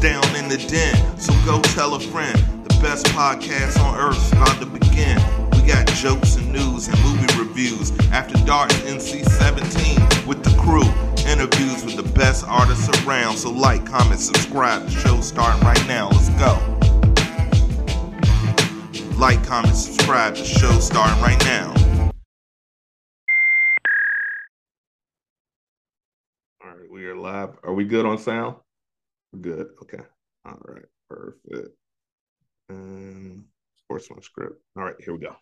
[0.00, 1.18] down in the den.
[1.18, 2.36] So go tell a friend.
[2.64, 5.16] The best podcast on earth is about to begin.
[5.52, 7.92] We got jokes and news and movie reviews.
[8.10, 10.84] After Dark NC 17 with the crew.
[11.26, 13.36] Interviews with the best artists around.
[13.36, 14.84] So like, comment, subscribe.
[14.84, 16.08] The show's starting right now.
[16.10, 16.56] Let's go.
[19.18, 20.36] Like, comment, subscribe.
[20.36, 21.74] The show's starting right now.
[26.62, 27.56] All right, we are live.
[27.64, 28.56] Are we good on sound?
[29.40, 29.68] Good.
[29.82, 30.02] Okay.
[30.44, 30.84] All right.
[31.08, 31.76] Perfect.
[32.68, 33.44] And
[33.76, 34.60] sports one script.
[34.76, 35.36] All right, here we go.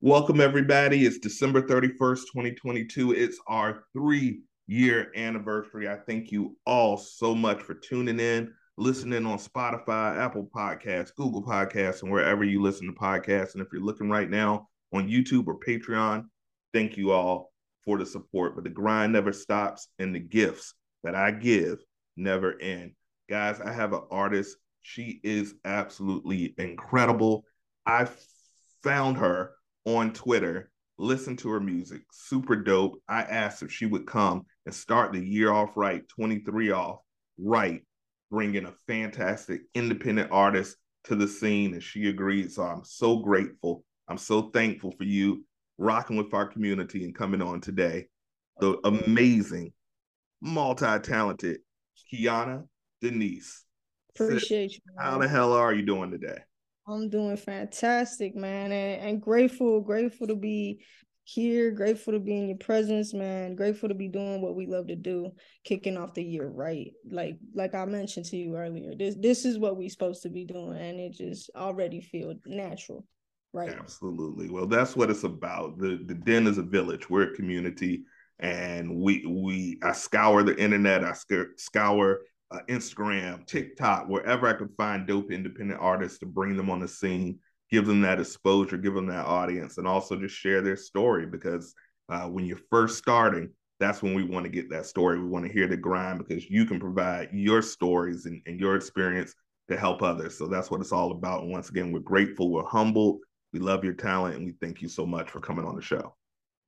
[0.00, 1.06] Welcome, everybody.
[1.06, 3.12] It's December 31st, 2022.
[3.12, 5.88] It's our three year anniversary.
[5.88, 11.42] I thank you all so much for tuning in, listening on Spotify, Apple Podcasts, Google
[11.42, 13.54] Podcasts, and wherever you listen to podcasts.
[13.54, 16.26] And if you're looking right now on YouTube or Patreon,
[16.74, 17.52] thank you all
[17.84, 18.54] for the support.
[18.54, 20.74] But the grind never stops, and the gifts
[21.06, 21.78] that I give
[22.16, 22.92] never end.
[23.30, 24.56] Guys, I have an artist.
[24.82, 27.44] She is absolutely incredible.
[27.86, 28.08] I
[28.82, 29.52] found her
[29.84, 33.00] on Twitter, listened to her music, super dope.
[33.08, 36.98] I asked if she would come and start the year off right, 23 off
[37.38, 37.82] right,
[38.28, 42.50] bringing a fantastic independent artist to the scene, and she agreed.
[42.50, 43.84] So I'm so grateful.
[44.08, 45.44] I'm so thankful for you
[45.78, 48.08] rocking with our community and coming on today.
[48.58, 49.72] The amazing,
[50.40, 51.58] multi-talented
[52.12, 52.64] Kiana
[53.00, 53.64] Denise.
[54.14, 54.80] Appreciate you.
[54.96, 55.04] Man.
[55.04, 56.38] How the hell are you doing today?
[56.88, 60.84] I'm doing fantastic, man, and, and grateful, grateful to be
[61.24, 63.56] here, grateful to be in your presence, man.
[63.56, 65.32] Grateful to be doing what we love to do,
[65.64, 66.92] kicking off the year right.
[67.10, 70.44] Like like I mentioned to you earlier, this this is what we're supposed to be
[70.44, 73.04] doing, and it just already feel natural.
[73.52, 73.70] Right.
[73.70, 74.50] Absolutely.
[74.50, 75.78] Well, that's what it's about.
[75.78, 77.10] The the den is a village.
[77.10, 78.04] We're a community,
[78.38, 81.04] and we we I scour the internet.
[81.04, 81.14] I
[81.56, 82.20] scour
[82.50, 86.88] uh, Instagram, TikTok, wherever I could find dope independent artists to bring them on the
[86.88, 87.38] scene,
[87.70, 91.26] give them that exposure, give them that audience, and also just share their story.
[91.26, 91.74] Because
[92.08, 93.50] uh, when you're first starting,
[93.80, 95.18] that's when we want to get that story.
[95.18, 98.76] We want to hear the grind because you can provide your stories and, and your
[98.76, 99.34] experience
[99.68, 100.38] to help others.
[100.38, 101.42] So that's what it's all about.
[101.42, 103.18] And once again, we're grateful, we're humbled,
[103.52, 106.14] we love your talent and we thank you so much for coming on the show.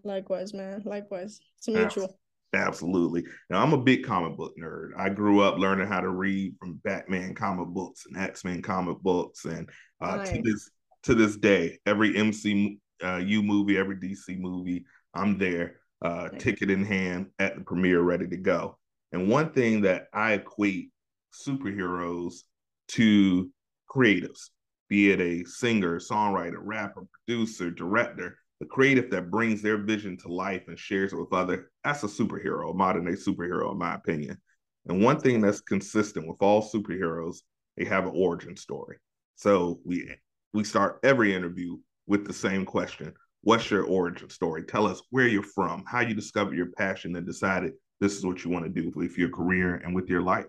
[0.05, 0.83] Likewise, man.
[0.85, 1.41] Likewise.
[1.59, 2.19] It's mutual.
[2.55, 3.25] Absolutely.
[3.51, 4.91] Now I'm a big comic book nerd.
[4.97, 9.45] I grew up learning how to read from Batman comic books and X-Men comic books
[9.45, 9.69] and
[10.01, 10.31] uh, nice.
[10.31, 10.71] to this
[11.05, 16.43] to this day, every MCU uh, movie, every DC movie, I'm there, uh, nice.
[16.43, 18.79] ticket in hand at the premiere, ready to go.
[19.13, 20.91] And one thing that I equate
[21.33, 22.35] superheroes
[22.89, 23.51] to
[23.91, 24.51] creatives
[24.89, 30.33] be it a singer, songwriter, rapper, producer, director, the creative that brings their vision to
[30.33, 33.95] life and shares it with others, that's a superhero, a modern day superhero, in my
[33.95, 34.37] opinion.
[34.87, 37.39] And one thing that's consistent with all superheroes,
[37.77, 38.97] they have an origin story.
[39.37, 40.11] So we
[40.53, 41.77] we start every interview
[42.07, 43.13] with the same question.
[43.43, 44.65] What's your origin story?
[44.65, 48.45] Tell us where you're from, how you discovered your passion and decided this is what
[48.45, 50.47] you want to do with your career and with your life.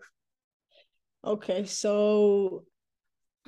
[1.23, 2.63] Okay, so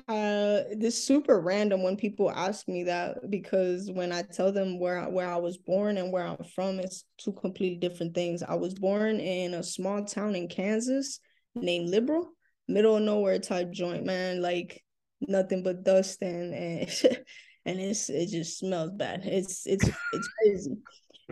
[0.08, 4.98] uh, this super random when people ask me that because when I tell them where
[4.98, 8.42] I, where I was born and where I'm from, it's two completely different things.
[8.42, 11.20] I was born in a small town in Kansas
[11.54, 12.30] named Liberal,
[12.68, 14.42] middle of nowhere type joint, man.
[14.42, 14.82] Like
[15.20, 16.88] nothing but dust and and,
[17.64, 19.22] and it's it just smells bad.
[19.24, 20.76] It's it's it's crazy.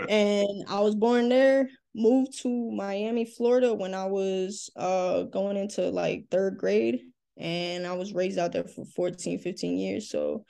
[0.08, 5.91] And I was born there, moved to Miami, Florida when I was uh going into
[5.91, 7.00] like third grade
[7.40, 10.10] and I was raised out there for 14, 15 years.
[10.10, 10.44] So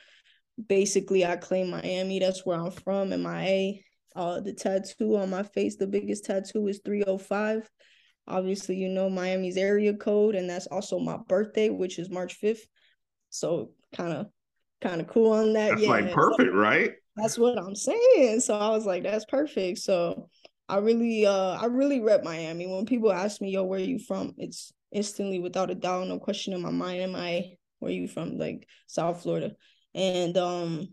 [0.68, 2.18] basically, I claim Miami.
[2.18, 3.12] That's where I'm from.
[3.12, 3.84] And my A,
[4.16, 7.68] uh, the tattoo on my face, the biggest tattoo is 305.
[8.26, 12.60] Obviously, you know Miami's area code, and that's also my birthday, which is March 5th.
[13.30, 14.26] So kind of
[14.80, 15.70] kind of cool on that.
[15.70, 15.88] That's yeah.
[15.88, 16.92] like perfect, so, right?
[17.16, 18.40] That's what I'm saying.
[18.40, 19.78] So I was like, that's perfect.
[19.78, 20.28] So
[20.68, 22.66] I really uh I really rep Miami.
[22.66, 24.34] When people ask me, yo, where are you from?
[24.38, 27.02] It's instantly without a doubt, no question in my mind.
[27.02, 28.38] Am I where you from?
[28.38, 29.52] Like South Florida.
[29.94, 30.88] And um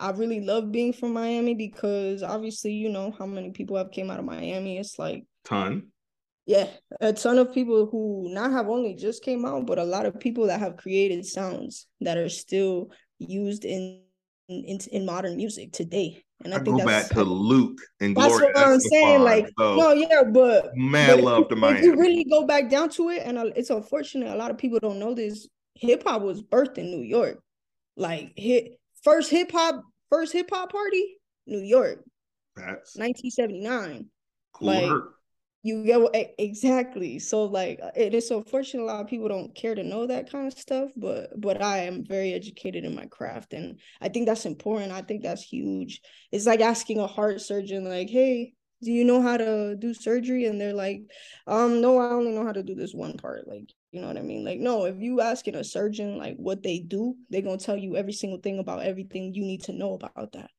[0.00, 4.10] I really love being from Miami because obviously you know how many people have came
[4.10, 4.78] out of Miami.
[4.78, 5.88] It's like ton.
[6.46, 6.68] Yeah,
[7.00, 10.18] a ton of people who not have only just came out, but a lot of
[10.18, 14.02] people that have created sounds that are still used in
[14.48, 16.24] in, in modern music today.
[16.44, 18.52] And I, I think go back to Luke and that's Gloria.
[18.54, 19.22] That's what I'm saying.
[19.22, 21.78] Like, so no, yeah, but man, but love to Miami.
[21.80, 24.58] If you really go back down to it, and uh, it's unfortunate, a lot of
[24.58, 25.48] people don't know this.
[25.74, 27.42] Hip hop was birthed in New York.
[27.96, 32.04] Like, hit first hip hop, first hip hop party, New York.
[32.54, 34.06] That's 1979.
[34.52, 34.66] Cool.
[34.68, 35.02] Like,
[35.68, 37.18] you get exactly.
[37.18, 40.30] So like it is so fortunate a lot of people don't care to know that
[40.30, 44.26] kind of stuff but but i am very educated in my craft and i think
[44.26, 44.92] that's important.
[44.92, 46.00] I think that's huge.
[46.32, 50.46] It's like asking a heart surgeon like hey do you know how to do surgery?
[50.46, 51.02] And they're like
[51.46, 54.18] um no i only know how to do this one part like you know what
[54.18, 54.44] i mean?
[54.44, 57.76] Like no if you asking a surgeon like what they do they're going to tell
[57.76, 60.50] you every single thing about everything you need to know about that.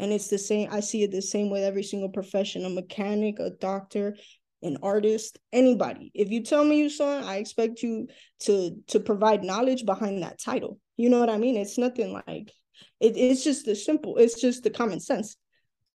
[0.00, 3.38] And it's the same i see it the same with every single profession a mechanic
[3.38, 4.16] a doctor
[4.62, 6.10] an artist, anybody.
[6.14, 8.08] If you tell me you saw it, I expect you
[8.40, 10.78] to to provide knowledge behind that title.
[10.96, 11.56] You know what I mean?
[11.56, 12.52] It's nothing like
[13.00, 15.36] it, it's just the simple, it's just the common sense.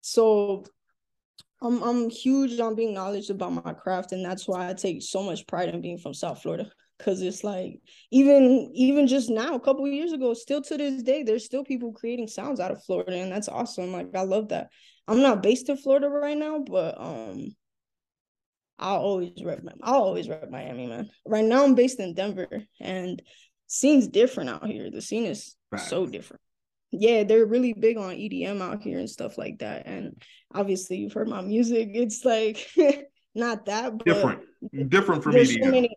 [0.00, 0.64] So
[1.60, 5.22] I'm I'm huge on being knowledgeable about my craft, and that's why I take so
[5.22, 6.70] much pride in being from South Florida.
[6.98, 7.80] Cause it's like
[8.12, 11.92] even even just now, a couple years ago, still to this day, there's still people
[11.92, 13.92] creating sounds out of Florida, and that's awesome.
[13.92, 14.68] Like I love that.
[15.08, 17.48] I'm not based in Florida right now, but um
[18.82, 21.08] I'll always rep I'll always rep Miami, man.
[21.24, 22.48] Right now I'm based in Denver
[22.80, 23.22] and
[23.68, 24.90] scene's different out here.
[24.90, 25.80] The scene is right.
[25.80, 26.42] so different.
[26.90, 29.86] Yeah, they're really big on EDM out here and stuff like that.
[29.86, 30.20] And
[30.52, 31.90] obviously you've heard my music.
[31.94, 32.68] It's like
[33.34, 34.40] not that different.
[34.88, 35.62] Different from EDM.
[35.62, 35.96] So many,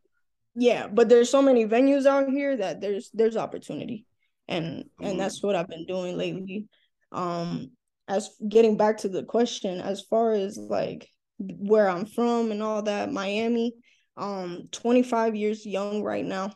[0.55, 4.05] yeah, but there's so many venues out here that there's there's opportunity.
[4.47, 6.67] And and that's what I've been doing lately.
[7.11, 7.71] Um
[8.07, 12.81] as getting back to the question, as far as like where I'm from and all
[12.83, 13.73] that, Miami.
[14.17, 16.53] Um, 25 years young right now.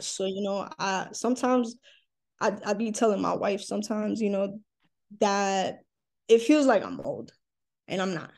[0.00, 1.76] So, you know, I sometimes
[2.40, 4.58] I I be telling my wife sometimes, you know,
[5.20, 5.80] that
[6.28, 7.32] it feels like I'm old
[7.88, 8.30] and I'm not.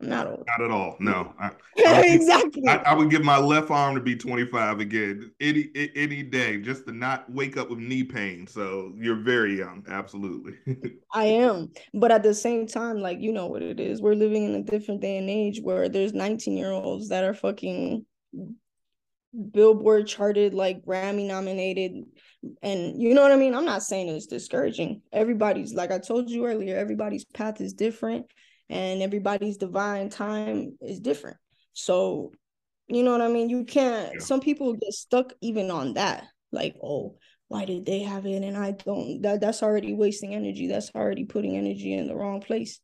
[0.00, 0.44] I'm not old.
[0.46, 0.96] Not at all.
[0.98, 1.34] No.
[1.38, 1.50] I,
[1.86, 2.66] I exactly.
[2.66, 6.86] I, I, would give my left arm to be 25 again any any day, just
[6.86, 8.46] to not wake up with knee pain.
[8.46, 9.84] So you're very young.
[9.88, 10.54] Absolutely.
[11.12, 14.00] I am, but at the same time, like you know what it is.
[14.00, 17.34] We're living in a different day and age where there's 19 year olds that are
[17.34, 18.06] fucking
[19.52, 22.04] Billboard charted, like Grammy nominated,
[22.62, 23.54] and you know what I mean.
[23.54, 25.02] I'm not saying it's discouraging.
[25.12, 26.76] Everybody's like I told you earlier.
[26.76, 28.26] Everybody's path is different
[28.70, 31.36] and everybody's divine time is different.
[31.72, 32.32] So,
[32.88, 33.50] you know what I mean?
[33.50, 34.20] You can't, yeah.
[34.20, 36.24] some people get stuck even on that.
[36.52, 37.18] Like, oh,
[37.48, 39.22] why did they have it and I don't?
[39.22, 40.68] That that's already wasting energy.
[40.68, 42.80] That's already putting energy in the wrong place.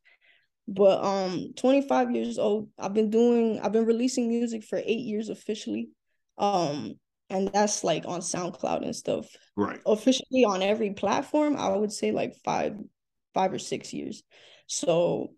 [0.67, 5.29] But um 25 years old, I've been doing I've been releasing music for 8 years
[5.29, 5.89] officially.
[6.37, 6.95] Um
[7.29, 9.25] and that's like on SoundCloud and stuff.
[9.55, 9.79] Right.
[9.85, 12.75] Officially on every platform, I would say like 5
[13.33, 14.23] 5 or 6 years.
[14.67, 15.29] So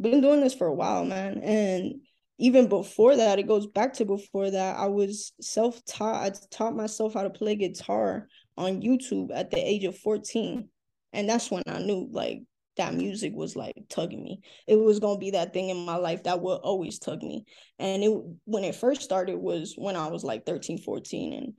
[0.00, 1.38] been doing this for a while, man.
[1.38, 2.00] And
[2.38, 4.76] even before that, it goes back to before that.
[4.76, 6.22] I was self taught.
[6.22, 10.68] I taught myself how to play guitar on YouTube at the age of 14.
[11.12, 12.42] And that's when I knew like
[12.76, 14.40] that music was like tugging me.
[14.66, 17.44] It was gonna be that thing in my life that would always tug me.
[17.78, 18.12] And it
[18.44, 21.32] when it first started was when I was like 13, 14.
[21.32, 21.58] And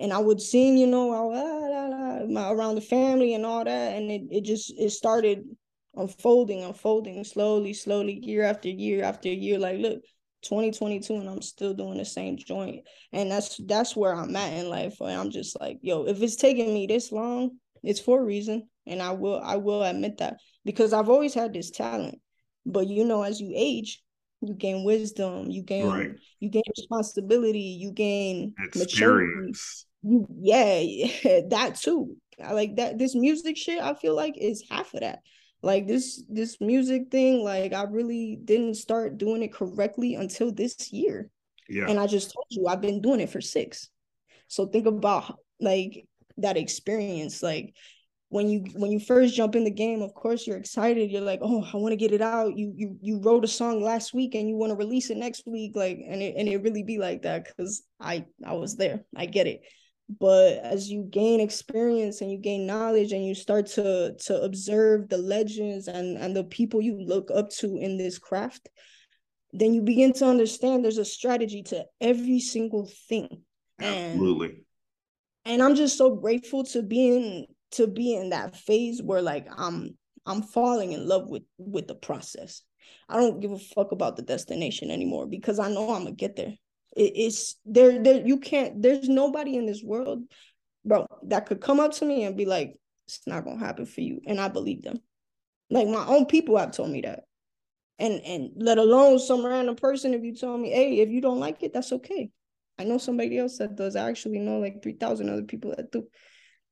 [0.00, 3.96] and I would sing, you know, oh, ah, around the family and all that.
[3.96, 5.44] And it, it just it started
[5.94, 9.58] unfolding, unfolding slowly, slowly, year after year after year.
[9.58, 10.02] Like, look,
[10.42, 12.86] 2022 and I'm still doing the same joint.
[13.12, 14.96] And that's that's where I'm at in life.
[15.00, 18.68] And I'm just like, yo, if it's taking me this long, it's for a reason.
[18.86, 22.18] And I will I will admit that because I've always had this talent.
[22.66, 24.02] But you know, as you age,
[24.40, 26.12] you gain wisdom, you gain right.
[26.40, 29.86] you gain responsibility, you gain experience.
[30.02, 32.16] You, yeah, that too.
[32.42, 35.20] I like that this music shit, I feel like is half of that
[35.62, 40.92] like this this music thing like i really didn't start doing it correctly until this
[40.92, 41.30] year.
[41.68, 41.86] Yeah.
[41.88, 43.88] And i just told you i've been doing it for six.
[44.48, 46.06] So think about like
[46.38, 47.42] that experience.
[47.42, 47.74] Like
[48.30, 51.10] when you when you first jump in the game of course you're excited.
[51.10, 52.56] You're like oh i want to get it out.
[52.56, 55.42] You you you wrote a song last week and you want to release it next
[55.46, 59.04] week like and it and it really be like that because i i was there.
[59.14, 59.60] I get it
[60.18, 65.08] but as you gain experience and you gain knowledge and you start to to observe
[65.08, 68.68] the legends and and the people you look up to in this craft
[69.52, 73.42] then you begin to understand there's a strategy to every single thing.
[73.80, 74.46] Absolutely.
[75.44, 79.22] and, and i'm just so grateful to be in to be in that phase where
[79.22, 82.62] like i'm i'm falling in love with with the process.
[83.08, 86.36] I don't give a fuck about the destination anymore because i know i'm gonna get
[86.36, 86.54] there
[86.96, 90.22] it, it's there there you can't there's nobody in this world
[90.84, 92.74] bro that could come up to me and be like
[93.06, 95.00] it's not gonna happen for you and i believe them.
[95.70, 97.24] Like my own people have told me that.
[97.98, 101.40] And and let alone some random person if you tell me hey if you don't
[101.40, 102.30] like it that's okay.
[102.78, 103.94] I know somebody else that does.
[103.94, 106.06] I actually know like 3000 other people that do.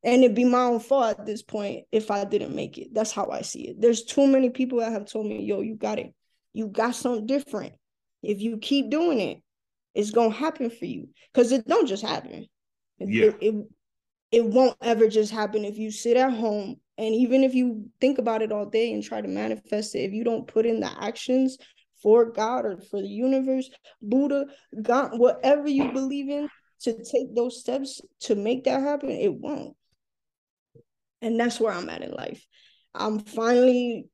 [0.02, 2.94] And it'd be my own fault at this point if i didn't make it.
[2.94, 3.80] That's how i see it.
[3.80, 6.14] There's too many people that have told me yo you got it.
[6.54, 7.74] You got something different.
[8.22, 9.42] If you keep doing it,
[9.98, 11.08] it's gonna happen for you.
[11.34, 12.46] Cause it don't just happen.
[13.00, 13.26] Yeah.
[13.26, 13.54] It, it,
[14.30, 18.18] it won't ever just happen if you sit at home and even if you think
[18.18, 20.90] about it all day and try to manifest it, if you don't put in the
[21.02, 21.58] actions
[22.00, 24.46] for God or for the universe, Buddha,
[24.80, 26.48] God, whatever you believe in,
[26.82, 29.74] to take those steps to make that happen, it won't.
[31.20, 32.46] And that's where I'm at in life.
[32.94, 34.06] I'm finally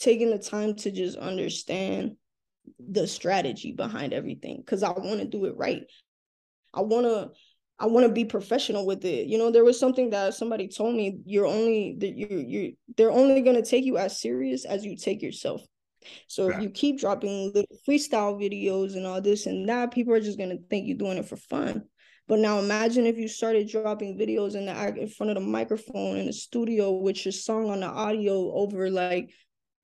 [0.00, 2.16] taking the time to just understand
[2.78, 5.84] the strategy behind everything because I want to do it right.
[6.72, 7.30] I want to
[7.80, 9.26] I want to be professional with it.
[9.26, 13.12] You know, there was something that somebody told me you're only that you you they're
[13.12, 15.62] only going to take you as serious as you take yourself.
[16.26, 16.56] So yeah.
[16.56, 20.38] if you keep dropping little freestyle videos and all this and that, people are just
[20.38, 21.84] going to think you're doing it for fun.
[22.26, 26.18] But now imagine if you started dropping videos in the in front of the microphone
[26.18, 29.30] in the studio with your song on the audio over like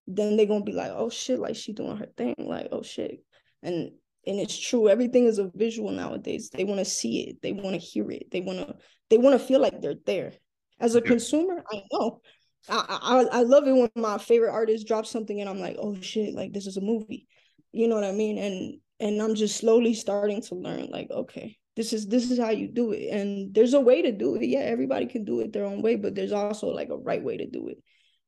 [0.07, 3.25] then they're gonna be like, oh shit, like she doing her thing, like oh shit.
[3.63, 3.91] And
[4.27, 6.51] and it's true, everything is a visual nowadays.
[6.51, 8.77] They want to see it, they want to hear it, they want to
[9.11, 10.33] they want to feel like they're there.
[10.81, 11.07] As a yeah.
[11.07, 12.21] consumer, I know.
[12.69, 16.01] I, I I love it when my favorite artist drops something and I'm like, oh
[16.01, 17.27] shit, like this is a movie.
[17.73, 18.39] You know what I mean?
[18.39, 22.51] And and I'm just slowly starting to learn, like, okay, this is this is how
[22.51, 25.53] you do it and there's a way to do it yeah everybody can do it
[25.53, 27.79] their own way but there's also like a right way to do it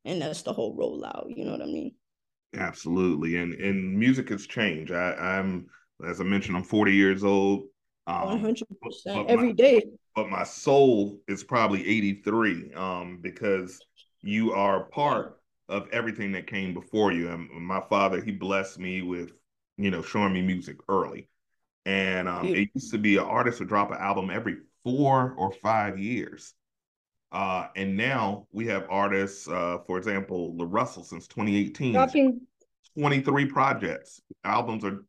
[0.07, 1.93] and that's the whole rollout you know what i mean
[2.57, 5.67] absolutely and and music has changed i i'm
[6.09, 7.65] as i mentioned i'm 40 years old
[8.09, 8.63] um, 100%
[9.05, 9.83] but, every my, day.
[10.15, 13.81] but my soul is probably 83 um because
[14.23, 19.03] you are part of everything that came before you and my father he blessed me
[19.03, 19.33] with
[19.77, 21.29] you know showing me music early
[21.87, 25.53] and um, it used to be an artist would drop an album every four or
[25.53, 26.53] five years.
[27.33, 32.41] Uh, and now we have artists, uh, for example, La Russell since 2018, Dropping.
[32.99, 34.21] 23 projects.
[34.45, 35.05] Albums are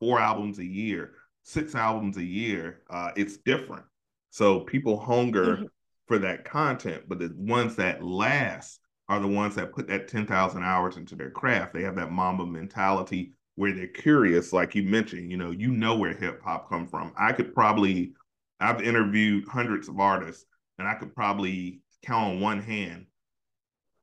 [0.00, 1.12] four albums a year,
[1.44, 2.82] six albums a year.
[2.90, 3.84] Uh, it's different.
[4.30, 5.64] So people hunger mm-hmm.
[6.08, 10.62] for that content, but the ones that last are the ones that put that 10,000
[10.62, 11.74] hours into their craft.
[11.74, 15.96] They have that Mamba mentality where they're curious, like you mentioned, you know, you know
[15.96, 17.12] where hip hop come from.
[17.16, 18.12] I could probably,
[18.58, 20.46] I've interviewed hundreds of artists,
[20.78, 23.06] and I could probably count on one hand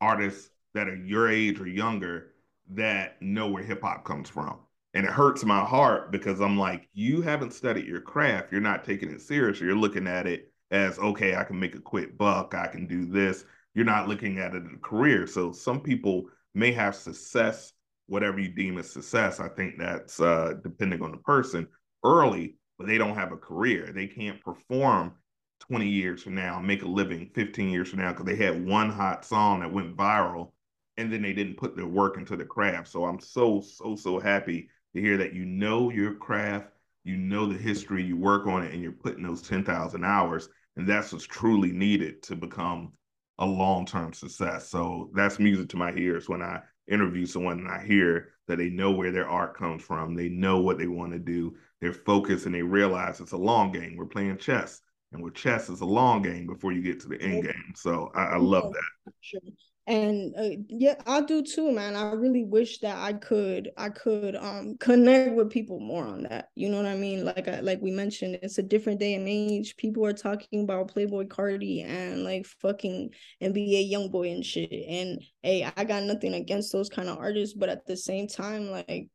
[0.00, 2.32] artists that are your age or younger
[2.70, 4.58] that know where hip hop comes from.
[4.94, 8.52] And it hurts my heart because I'm like, you haven't studied your craft.
[8.52, 9.60] You're not taking it serious.
[9.60, 12.54] You're looking at it as, okay, I can make a quick buck.
[12.54, 13.44] I can do this.
[13.74, 15.26] You're not looking at it as a career.
[15.26, 17.72] So some people may have success
[18.06, 19.40] whatever you deem as success.
[19.40, 21.66] I think that's uh, depending on the person
[22.04, 23.90] early, but they don't have a career.
[23.94, 25.14] They can't perform
[25.62, 28.90] 20 years from now, make a living 15 years from now because they had one
[28.90, 30.50] hot song that went viral
[30.96, 32.88] and then they didn't put their work into the craft.
[32.88, 36.68] So I'm so, so, so happy to hear that you know your craft,
[37.04, 40.48] you know the history, you work on it, and you're putting those 10,000 hours.
[40.76, 42.92] And that's what's truly needed to become
[43.38, 44.68] a long term success.
[44.68, 48.68] So that's music to my ears when I interview someone and I hear that they
[48.68, 52.46] know where their art comes from, they know what they want to do, they're focused,
[52.46, 53.96] and they realize it's a long game.
[53.96, 54.80] We're playing chess,
[55.12, 57.72] and with chess, it's a long game before you get to the end game.
[57.74, 59.12] So I, I love that.
[59.20, 59.40] Sure.
[59.88, 61.96] And uh, yeah i do too man.
[61.96, 66.50] I really wish that i could i could um connect with people more on that.
[66.54, 67.24] You know what i mean?
[67.24, 69.76] Like I, like we mentioned it's a different day and age.
[69.76, 73.10] People are talking about Playboi Carti and like fucking
[73.42, 74.70] nba YoungBoy and shit.
[74.70, 78.70] And hey i got nothing against those kind of artists but at the same time
[78.70, 79.08] like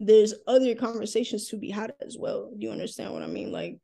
[0.00, 2.50] there's other conversations to be had as well.
[2.50, 3.52] Do you understand what i mean?
[3.52, 3.78] Like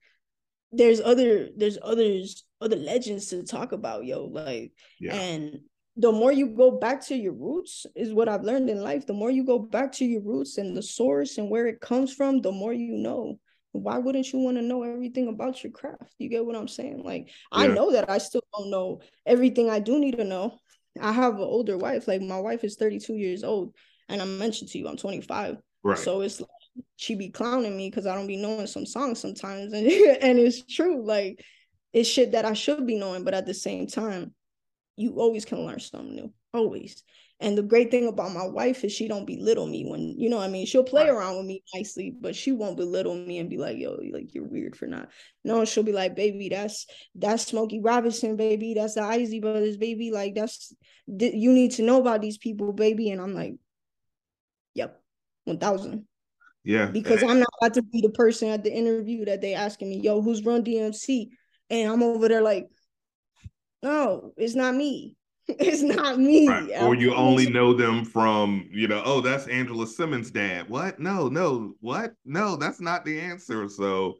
[0.76, 5.14] there's other there's others other legends to talk about yo like yeah.
[5.14, 5.60] and
[5.96, 9.06] the more you go back to your roots is what I've learned in life.
[9.06, 12.12] The more you go back to your roots and the source and where it comes
[12.12, 13.38] from, the more you know.
[13.70, 16.14] Why wouldn't you want to know everything about your craft?
[16.18, 17.02] You get what I'm saying?
[17.04, 17.32] Like yeah.
[17.52, 20.58] I know that I still don't know everything I do need to know.
[21.00, 22.06] I have an older wife.
[22.06, 23.74] Like my wife is 32 years old,
[24.08, 25.56] and I mentioned to you I'm 25.
[25.82, 25.98] Right.
[25.98, 26.48] So it's like
[26.96, 29.86] she be clowning me because I don't be knowing some songs sometimes, and
[30.22, 31.04] and it's true.
[31.04, 31.44] Like
[31.92, 34.34] it's shit that I should be knowing, but at the same time,
[34.96, 37.02] you always can learn something new always.
[37.40, 40.38] And the great thing about my wife is she don't belittle me when you know
[40.38, 40.66] I mean?
[40.66, 43.98] She'll play around with me nicely but she won't belittle me and be like yo
[44.12, 45.08] like you're weird for not
[45.42, 48.74] no she'll be like baby that's that's Smokey Robinson baby.
[48.74, 50.10] That's the Isley Brothers baby.
[50.12, 50.72] Like that's
[51.06, 53.10] you need to know about these people baby.
[53.10, 53.56] And I'm like
[54.74, 55.02] yep
[55.44, 56.06] 1000
[56.64, 59.90] yeah because I'm not about to be the person at the interview that they asking
[59.90, 61.28] me yo who's run DMC
[61.70, 62.68] and I'm over there like
[63.84, 65.14] no, it's not me.
[65.48, 66.48] it's not me.
[66.48, 66.82] Right.
[66.82, 70.70] Or you only know them from, you know, oh, that's Angela Simmons' dad.
[70.70, 70.98] What?
[70.98, 72.14] No, no, what?
[72.24, 73.68] No, that's not the answer.
[73.68, 74.16] So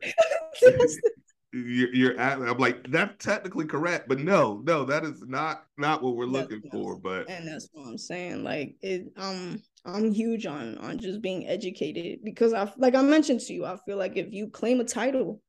[1.54, 6.02] you're, you're at, I'm like, that's technically correct, but no, no, that is not not
[6.02, 6.98] what we're looking for.
[6.98, 8.42] But and that's what I'm saying.
[8.42, 13.40] Like it um I'm huge on on just being educated because I like I mentioned
[13.40, 15.40] to you, I feel like if you claim a title,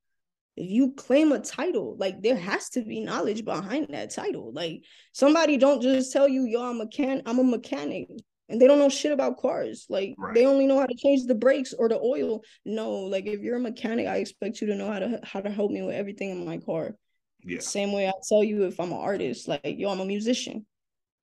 [0.55, 4.53] if you claim a title, like there has to be knowledge behind that title.
[4.53, 8.09] Like somebody don't just tell you, yo, I'm a can I'm a mechanic
[8.49, 9.85] and they don't know shit about cars.
[9.89, 10.33] Like right.
[10.33, 12.41] they only know how to change the brakes or the oil.
[12.63, 15.49] No, like if you're a mechanic, I expect you to know how to how to
[15.49, 16.95] help me with everything in my car.
[17.43, 17.59] Yeah.
[17.59, 20.65] Same way I tell you if I'm an artist, like yo, I'm a musician.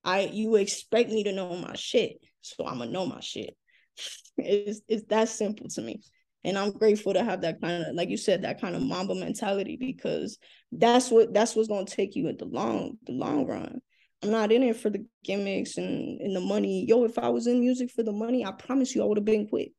[0.04, 3.56] I you expect me to know my shit, so I'm gonna know my shit.
[4.38, 6.00] it's it's that simple to me
[6.44, 9.14] and i'm grateful to have that kind of like you said that kind of mamba
[9.14, 10.38] mentality because
[10.72, 13.80] that's what that's what's going to take you at the long the long run
[14.22, 16.84] i'm not in it for the gimmicks and, and the money.
[16.87, 19.25] Yo if i was in music for the money i promise you i would have
[19.25, 19.72] been quit.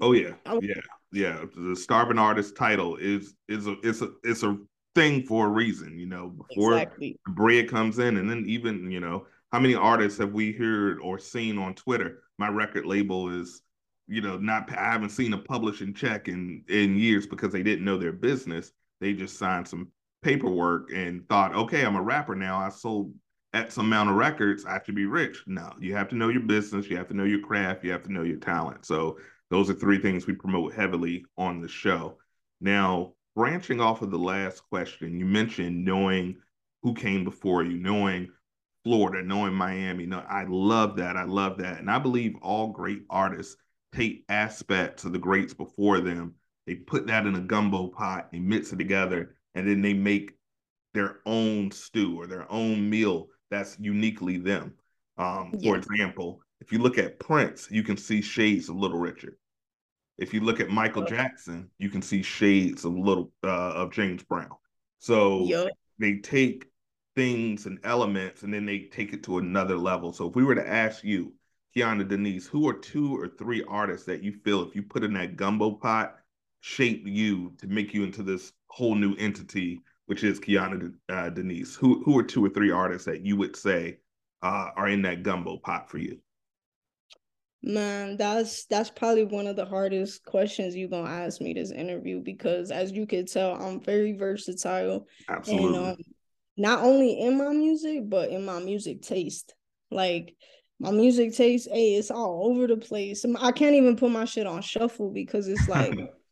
[0.00, 0.34] Oh yeah.
[0.60, 0.74] Yeah.
[1.12, 1.44] Yeah.
[1.56, 4.58] The starving artist title is is a it's a it's a
[4.94, 7.18] thing for a reason you know before exactly.
[7.28, 8.16] bread comes in.
[8.16, 12.22] And then even you know how many artists have we heard or seen on twitter?
[12.38, 13.62] My record label is
[14.06, 17.84] you know, not I haven't seen a publishing check in in years because they didn't
[17.84, 18.72] know their business.
[19.00, 19.88] They just signed some
[20.22, 22.58] paperwork and thought, okay, I'm a rapper now.
[22.58, 23.14] I sold
[23.54, 24.66] X amount of records.
[24.66, 25.42] I should be rich.
[25.46, 26.88] No, you have to know your business.
[26.88, 27.84] You have to know your craft.
[27.84, 28.84] You have to know your talent.
[28.84, 29.18] So
[29.50, 32.18] those are three things we promote heavily on the show.
[32.60, 36.36] Now, branching off of the last question, you mentioned knowing
[36.82, 38.30] who came before you, knowing
[38.84, 40.04] Florida, knowing Miami.
[40.04, 41.16] No, I love that.
[41.16, 41.78] I love that.
[41.78, 43.56] And I believe all great artists
[43.94, 46.34] take aspects of the greats before them,
[46.66, 50.32] they put that in a gumbo pot, and mix it together, and then they make
[50.94, 54.74] their own stew or their own meal that's uniquely them.
[55.16, 55.70] Um, yeah.
[55.70, 59.36] For example, if you look at Prince, you can see shades of Little Richard.
[60.18, 64.22] If you look at Michael Jackson, you can see shades of little uh, of James
[64.22, 64.50] Brown.
[64.98, 65.72] So yep.
[65.98, 66.66] they take
[67.16, 70.12] things and elements and then they take it to another level.
[70.12, 71.32] So if we were to ask you,
[71.76, 75.14] Kiana Denise, who are two or three artists that you feel if you put in
[75.14, 76.16] that gumbo pot,
[76.60, 81.74] shape you to make you into this whole new entity, which is Kiana uh, Denise?
[81.74, 83.98] Who who are two or three artists that you would say
[84.42, 86.18] uh, are in that gumbo pot for you?
[87.62, 92.20] Man, that's that's probably one of the hardest questions you're gonna ask me this interview
[92.20, 95.06] because as you can tell, I'm very versatile.
[95.28, 95.78] Absolutely.
[95.78, 95.96] And, um,
[96.56, 99.54] not only in my music, but in my music taste.
[99.90, 100.36] Like
[100.78, 103.24] my music taste, hey, it's all over the place.
[103.40, 105.98] I can't even put my shit on shuffle because it's like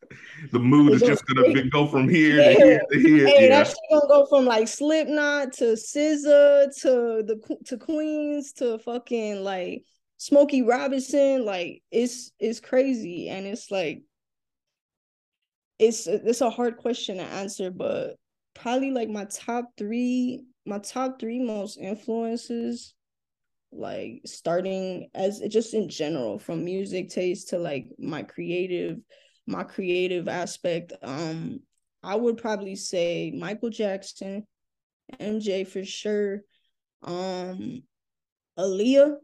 [0.51, 2.53] the mood is just gonna be, go from here yeah.
[2.53, 3.27] to here to here.
[3.27, 3.63] Hey, yeah.
[3.63, 9.43] that shit gonna go from like Slipknot to SZA to the to Queens to fucking
[9.43, 9.83] like
[10.17, 11.45] Smokey Robinson.
[11.45, 14.03] Like it's it's crazy, and it's like
[15.79, 18.15] it's it's a hard question to answer, but
[18.53, 22.93] probably like my top three, my top three most influences
[23.75, 28.97] like starting as just in general from music taste to like my creative
[29.47, 31.59] my creative aspect um
[32.01, 34.45] i would probably say michael jackson
[35.19, 36.41] mj for sure
[37.03, 37.81] um
[38.57, 39.15] aaliyah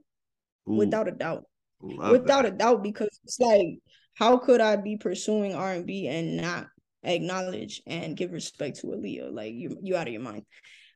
[0.67, 1.45] Ooh, without a doubt.
[1.81, 2.53] Without that.
[2.53, 3.79] a doubt because it's like
[4.15, 6.67] how could i be pursuing r&b and not
[7.03, 9.33] acknowledge and give respect to aaliyah?
[9.33, 10.45] Like you you out of your mind.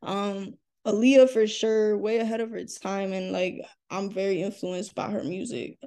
[0.01, 0.53] Um
[0.85, 3.55] Aaliyah for sure, way ahead of her time, and like
[3.89, 5.77] I'm very influenced by her music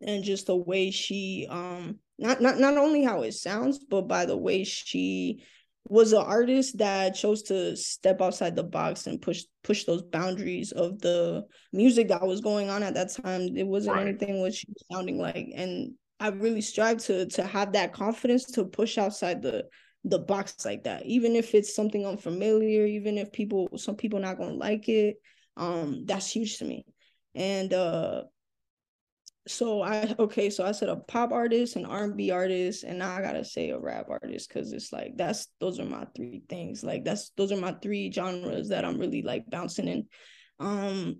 [0.00, 4.26] and just the way she um not not not only how it sounds, but by
[4.26, 5.42] the way she
[5.88, 10.72] was an artist that chose to step outside the box and push push those boundaries
[10.72, 13.56] of the music that was going on at that time.
[13.56, 14.08] It wasn't right.
[14.08, 18.44] anything what she was sounding like, and I really strive to to have that confidence
[18.52, 19.66] to push outside the
[20.04, 24.38] the box like that even if it's something unfamiliar even if people some people not
[24.38, 25.16] gonna like it
[25.56, 26.84] um that's huge to me
[27.34, 28.22] and uh
[29.48, 33.20] so i okay so i said a pop artist an r&b artist and now i
[33.20, 37.04] gotta say a rap artist because it's like that's those are my three things like
[37.04, 40.06] that's those are my three genres that i'm really like bouncing in
[40.60, 41.16] um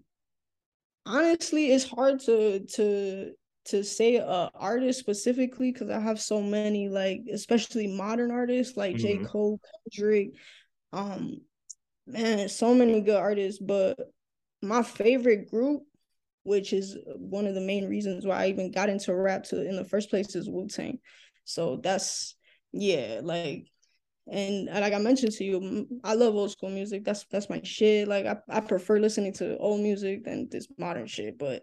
[1.06, 3.32] honestly it's hard to to
[3.64, 8.96] to say a artist specifically because I have so many like especially modern artists like
[8.96, 9.22] mm-hmm.
[9.22, 9.24] J.
[9.24, 9.60] Cole,
[9.92, 10.30] Kendrick,
[10.94, 11.42] um
[12.06, 13.98] man, so many good artists, but
[14.62, 15.82] my favorite group,
[16.48, 19.76] which is one of the main reasons why I even got into rap to in
[19.76, 20.98] the first place is Wu Tang.
[21.44, 22.34] So that's
[22.72, 23.66] yeah, like
[24.26, 27.04] and like I mentioned to you, I love old school music.
[27.04, 28.08] That's that's my shit.
[28.08, 31.38] Like I, I prefer listening to old music than this modern shit.
[31.38, 31.62] But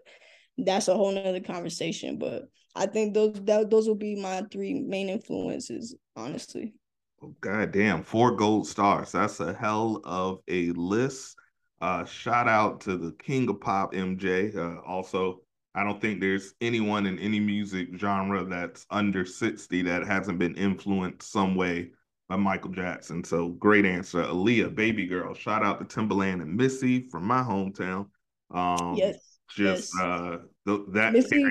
[0.56, 2.18] that's a whole nother conversation.
[2.18, 2.44] But
[2.74, 6.74] I think those that, those will be my three main influences, honestly.
[7.22, 9.12] Oh, God damn, four gold stars.
[9.12, 11.36] That's a hell of a list.
[11.80, 14.54] Uh, shout out to the king of pop, MJ.
[14.56, 15.42] Uh, also,
[15.74, 20.54] I don't think there's anyone in any music genre that's under 60 that hasn't been
[20.54, 21.90] influenced some way
[22.28, 23.22] by Michael Jackson.
[23.22, 24.22] So great answer.
[24.22, 25.34] Aaliyah, baby girl.
[25.34, 28.06] Shout out to Timbaland and Missy from my hometown.
[28.50, 29.16] Um, yes.
[29.54, 30.02] Just yes.
[30.02, 31.44] uh th- that Missy,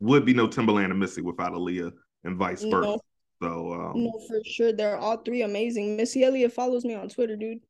[0.00, 1.92] would be no Timbaland and Missy without Aaliyah
[2.24, 2.88] and vice versa.
[2.88, 3.00] No,
[3.40, 4.72] so um, no, for sure.
[4.72, 5.96] They're all three amazing.
[5.96, 7.60] Missy Elliott follows me on Twitter, dude.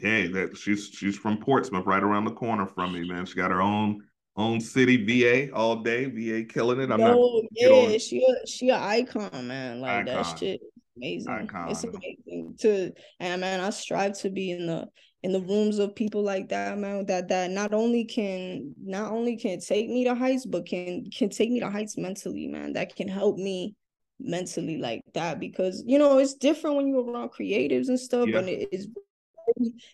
[0.00, 3.26] Hey, that she's she's from Portsmouth, right around the corner from me, man.
[3.26, 4.00] She got her own
[4.36, 6.06] own city VA all day.
[6.06, 6.90] VA killing it.
[6.90, 9.80] I'm Yo, not yeah, she a, she an icon, man.
[9.80, 10.04] Like icon.
[10.06, 10.60] that shit
[11.00, 11.32] amazing.
[11.32, 11.70] Icon.
[11.70, 14.86] It's amazing to and man, I strive to be in the
[15.22, 19.36] in the rooms of people like that, man, that that not only can not only
[19.36, 22.74] can take me to heights, but can can take me to heights mentally, man.
[22.74, 23.74] That can help me
[24.18, 28.40] mentally like that because you know it's different when you're around creatives and stuff, yeah.
[28.40, 28.88] but it is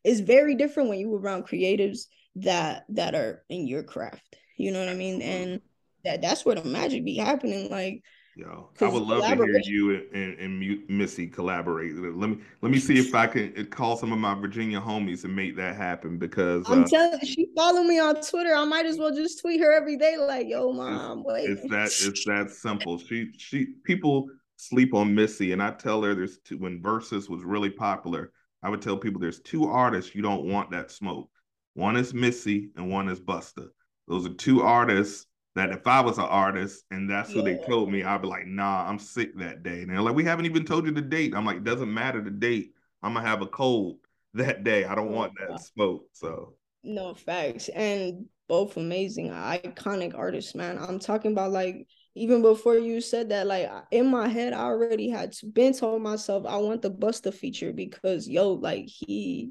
[0.04, 4.36] it's very different when you're around creatives that that are in your craft.
[4.56, 5.22] You know what I mean?
[5.22, 5.60] And
[6.04, 7.70] that that's where the magic be happening.
[7.70, 8.02] Like
[8.36, 11.96] Yo, I would love to hear you and, and, Missy collaborate.
[11.96, 15.24] Let me let me see if I can uh, call some of my Virginia homies
[15.24, 18.54] and make that happen because I'm uh, telling she follow me on Twitter.
[18.54, 21.48] I might as well just tweet her every day, like, yo, mom, wait.
[21.48, 22.98] It's that it's that simple.
[22.98, 27.42] She she people sleep on Missy, and I tell her there's two when Verzuz was
[27.42, 28.32] really popular,
[28.66, 31.30] I would tell people there's two artists you don't want that smoke.
[31.74, 33.68] One is Missy and one is Busta.
[34.08, 37.92] Those are two artists that if I was an artist and that's who they told
[37.92, 39.82] me, I'd be like, nah, I'm sick that day.
[39.82, 41.32] And they're like, we haven't even told you the date.
[41.32, 42.72] I'm like, doesn't matter the date.
[43.04, 43.98] I'm gonna have a cold
[44.34, 44.84] that day.
[44.84, 46.08] I don't want that smoke.
[46.12, 47.68] So no facts.
[47.68, 50.76] And both amazing, iconic artists, man.
[50.76, 55.10] I'm talking about like even before you said that, like in my head, I already
[55.10, 59.50] had been told myself I want the Busta feature because yo, like he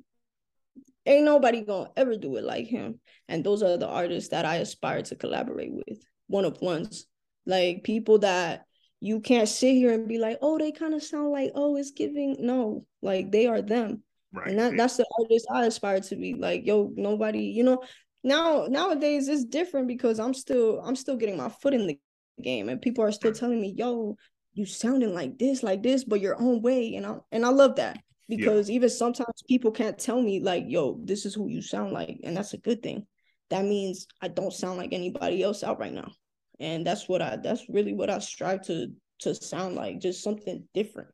[1.05, 2.99] ain't nobody gonna ever do it like him.
[3.27, 5.99] And those are the artists that I aspire to collaborate with.
[6.27, 7.05] One of ones.
[7.45, 8.65] Like people that
[8.99, 11.91] you can't sit here and be like, oh, they kind of sound like, oh, it's
[11.91, 12.37] giving.
[12.39, 14.01] No, like they are them.
[14.33, 14.47] Right.
[14.47, 16.33] And that, that's the artist I aspire to be.
[16.33, 17.83] Like, yo, nobody, you know,
[18.23, 21.99] now nowadays it's different because I'm still I'm still getting my foot in the
[22.41, 24.17] game and people are still telling me, yo,
[24.53, 26.95] you sounding like this, like this, but your own way.
[26.95, 28.75] And I and I love that because yeah.
[28.75, 32.35] even sometimes people can't tell me like yo this is who you sound like and
[32.35, 33.05] that's a good thing
[33.49, 36.11] that means i don't sound like anybody else out right now
[36.59, 38.87] and that's what i that's really what i strive to
[39.19, 41.09] to sound like just something different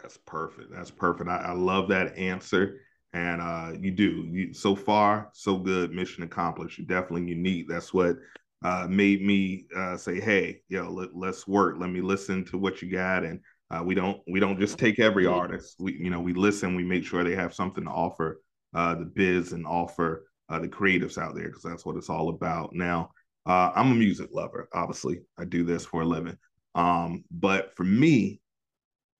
[0.00, 2.80] that's perfect that's perfect i, I love that answer
[3.12, 7.92] and uh you do you so far so good mission accomplished you're definitely unique that's
[7.92, 8.16] what
[8.64, 12.82] uh made me uh say hey yo let, let's work let me listen to what
[12.82, 13.40] you got and
[13.70, 15.76] uh, we don't we don't just take every artist.
[15.78, 16.74] We you know we listen.
[16.74, 18.40] We make sure they have something to offer
[18.74, 22.30] uh, the biz and offer uh, the creatives out there because that's what it's all
[22.30, 22.74] about.
[22.74, 23.10] Now
[23.46, 24.68] uh, I'm a music lover.
[24.72, 26.36] Obviously, I do this for a living.
[26.74, 28.40] Um, but for me,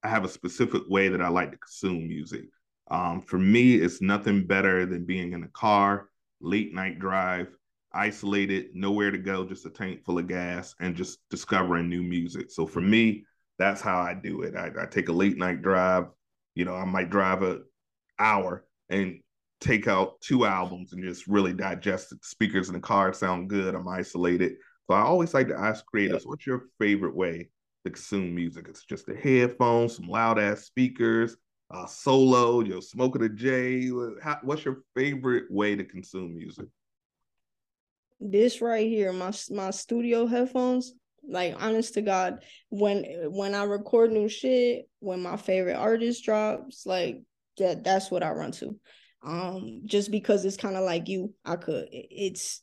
[0.02, 2.44] I have a specific way that I like to consume music.
[2.90, 6.08] Um, for me, it's nothing better than being in a car,
[6.40, 7.48] late night drive,
[7.92, 12.50] isolated, nowhere to go, just a tank full of gas, and just discovering new music.
[12.50, 13.24] So for me,
[13.58, 14.54] that's how I do it.
[14.54, 16.06] I, I take a late night drive.
[16.54, 17.60] You know, I might drive a
[18.18, 19.20] hour and
[19.60, 22.20] take out two albums and just really digest it.
[22.20, 23.74] The speakers in the car sound good.
[23.74, 24.54] I'm isolated.
[24.86, 27.50] So I always like to ask creators, what's your favorite way
[27.84, 28.66] to consume music?
[28.68, 31.36] It's just the headphones, some loud ass speakers,
[31.70, 33.90] uh, solo, you know, smoking a J.
[34.22, 36.66] How, what's your favorite way to consume music?
[38.20, 40.92] This right here, my my studio headphones.
[41.28, 46.86] Like honest to God, when when I record new shit, when my favorite artist drops,
[46.86, 47.22] like
[47.58, 48.78] that that's what I run to.
[49.22, 52.62] Um, just because it's kind of like you, I could it's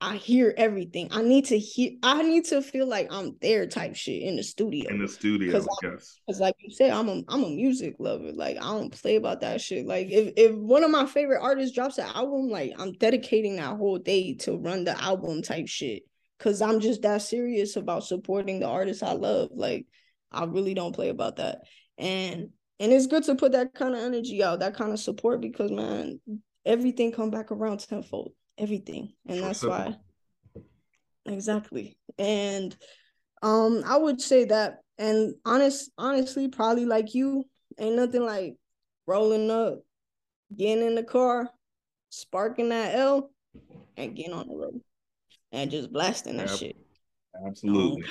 [0.00, 1.08] I hear everything.
[1.10, 1.92] I need to hear.
[2.02, 4.90] I need to feel like I'm there, type shit in the studio.
[4.90, 6.20] In the studio, because yes.
[6.26, 8.30] Because like you said, I'm a I'm a music lover.
[8.32, 9.86] Like I don't play about that shit.
[9.86, 13.76] Like if if one of my favorite artists drops an album, like I'm dedicating that
[13.78, 16.02] whole day to run the album type shit
[16.38, 19.48] because I'm just that serious about supporting the artists I love.
[19.54, 19.86] Like
[20.30, 21.60] I really don't play about that.
[21.96, 25.40] And and it's good to put that kind of energy out, that kind of support
[25.40, 26.20] because man,
[26.66, 28.32] everything come back around tenfold.
[28.58, 29.12] Everything.
[29.26, 29.96] And that's why
[31.26, 31.98] exactly.
[32.18, 32.76] And
[33.42, 37.44] um I would say that and honest honestly, probably like you,
[37.78, 38.56] Ain't nothing like
[39.06, 39.80] rolling up,
[40.56, 41.50] getting in the car,
[42.08, 43.30] sparking that L,
[43.96, 44.80] and getting on the road
[45.52, 46.76] and just blasting that shit.
[47.46, 48.02] Absolutely.
[48.04, 48.10] Um,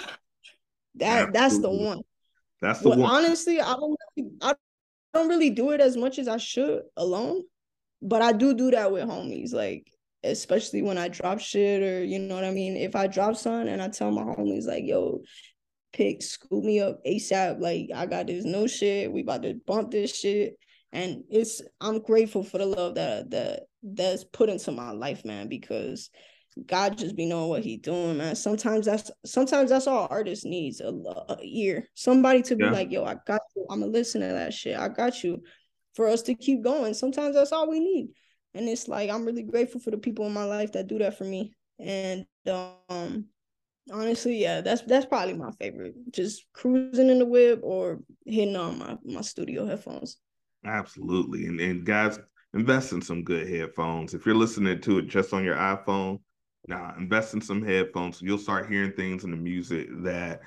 [0.95, 1.33] that Absolutely.
[1.33, 2.01] that's the one.
[2.61, 3.01] That's the one.
[3.01, 4.53] Honestly, I don't really, I
[5.13, 7.41] don't really do it as much as I should alone,
[8.01, 9.51] but I do do that with homies.
[9.51, 9.91] Like
[10.25, 12.75] especially when I drop shit or you know what I mean.
[12.75, 15.21] If I drop something and I tell my homies like, "Yo,
[15.93, 19.11] pick scoop me up ASAP," like I got this new shit.
[19.11, 20.57] We about to bump this shit,
[20.91, 25.47] and it's I'm grateful for the love that that that's put into my life, man,
[25.47, 26.09] because
[26.65, 28.35] God just be knowing what he doing, man.
[28.35, 31.87] Sometimes that's sometimes that's all artist needs a, a ear.
[31.95, 32.71] Somebody to be yeah.
[32.71, 33.65] like, yo, I got you.
[33.69, 34.77] I'm gonna listen to that shit.
[34.77, 35.43] I got you
[35.95, 36.93] for us to keep going.
[36.93, 38.09] Sometimes that's all we need.
[38.55, 41.17] And it's like I'm really grateful for the people in my life that do that
[41.17, 41.53] for me.
[41.77, 43.25] And um
[43.91, 45.93] honestly, yeah, that's that's probably my favorite.
[46.11, 50.17] Just cruising in the whip or hitting on my my studio headphones.
[50.65, 51.45] Absolutely.
[51.45, 52.17] And and guys,
[52.53, 54.13] invest in some good headphones.
[54.13, 56.19] If you're listening to it just on your iPhone,
[56.67, 58.21] now invest in some headphones.
[58.21, 60.39] You'll start hearing things in the music that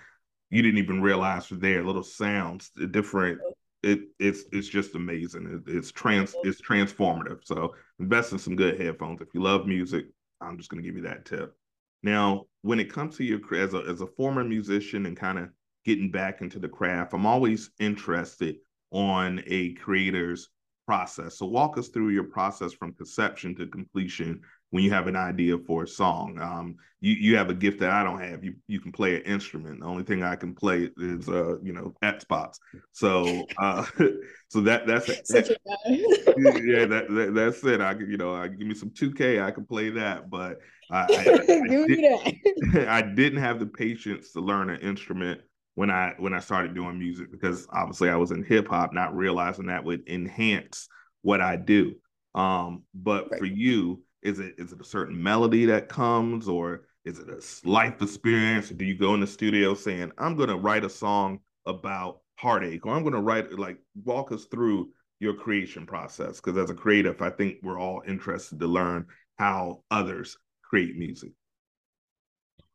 [0.50, 1.84] you didn't even realize were there.
[1.84, 3.38] Little sounds, different.
[3.82, 5.62] It it's it's just amazing.
[5.66, 7.40] It, it's trans it's transformative.
[7.44, 9.20] So invest in some good headphones.
[9.20, 10.06] If you love music,
[10.40, 11.54] I'm just gonna give you that tip.
[12.02, 15.50] Now, when it comes to your as a as a former musician and kind of
[15.84, 18.56] getting back into the craft, I'm always interested
[18.90, 20.48] on a creator's
[20.86, 21.38] process.
[21.38, 25.56] So walk us through your process from conception to completion when you have an idea
[25.58, 26.38] for a song.
[26.40, 28.44] Um, you you have a gift that I don't have.
[28.44, 29.80] You you can play an instrument.
[29.80, 32.58] The only thing I can play is uh you know at spots.
[32.92, 33.84] So uh
[34.48, 37.80] so that that's that, yeah that, that, that's it.
[37.80, 40.58] I you know I give me some 2K I can play that, but
[40.90, 45.40] I I, I, did, I didn't have the patience to learn an instrument
[45.76, 49.16] when I when I started doing music because obviously I was in hip hop, not
[49.16, 50.88] realizing that would enhance
[51.22, 51.94] what I do.
[52.34, 53.38] Um, but right.
[53.38, 57.68] for you, is it is it a certain melody that comes, or is it a
[57.68, 58.68] life experience?
[58.68, 62.84] Do you go in the studio saying, "I'm going to write a song about heartache,"
[62.86, 66.40] or "I'm going to write like walk us through your creation process"?
[66.40, 69.06] Because as a creative, I think we're all interested to learn
[69.38, 71.32] how others create music.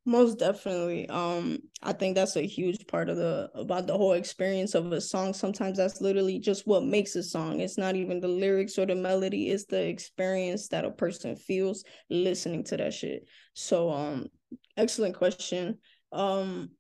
[0.06, 1.08] Most definitely.
[1.08, 5.00] Um, I think that's a huge part of the about the whole experience of a
[5.00, 5.34] song.
[5.34, 7.62] Sometimes that's literally just what makes a song.
[7.62, 11.86] It's not even the lyrics or the melody, it's the experience that a person feels
[12.10, 13.28] listening to that shit.
[13.54, 14.28] So um
[14.76, 15.78] excellent question.
[16.12, 16.72] Um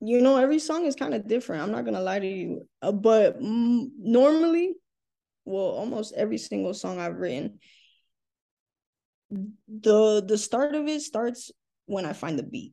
[0.00, 1.62] you know every song is kind of different.
[1.62, 2.68] I'm not going to lie to you.
[2.82, 4.74] Uh, but m- normally
[5.46, 7.58] well almost every single song I've written
[9.30, 11.50] the the start of it starts
[11.86, 12.72] when I find the beat.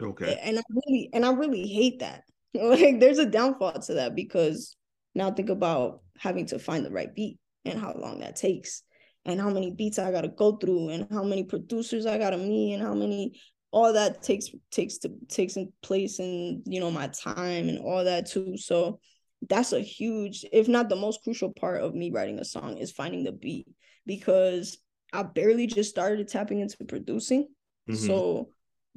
[0.00, 0.38] Okay.
[0.42, 2.24] And I really and I really hate that.
[2.54, 4.76] like there's a downfall to that because
[5.14, 8.82] now think about having to find the right beat and how long that takes
[9.24, 12.74] and how many beats I gotta go through and how many producers I gotta meet
[12.74, 13.32] and how many
[13.70, 18.04] all that takes takes to takes in place and you know my time and all
[18.04, 18.56] that too.
[18.56, 19.00] So
[19.48, 22.92] that's a huge, if not the most crucial part of me writing a song is
[22.92, 23.66] finding the beat
[24.06, 24.78] because
[25.12, 27.48] I barely just started tapping into producing
[27.88, 28.06] Mm-hmm.
[28.06, 28.48] So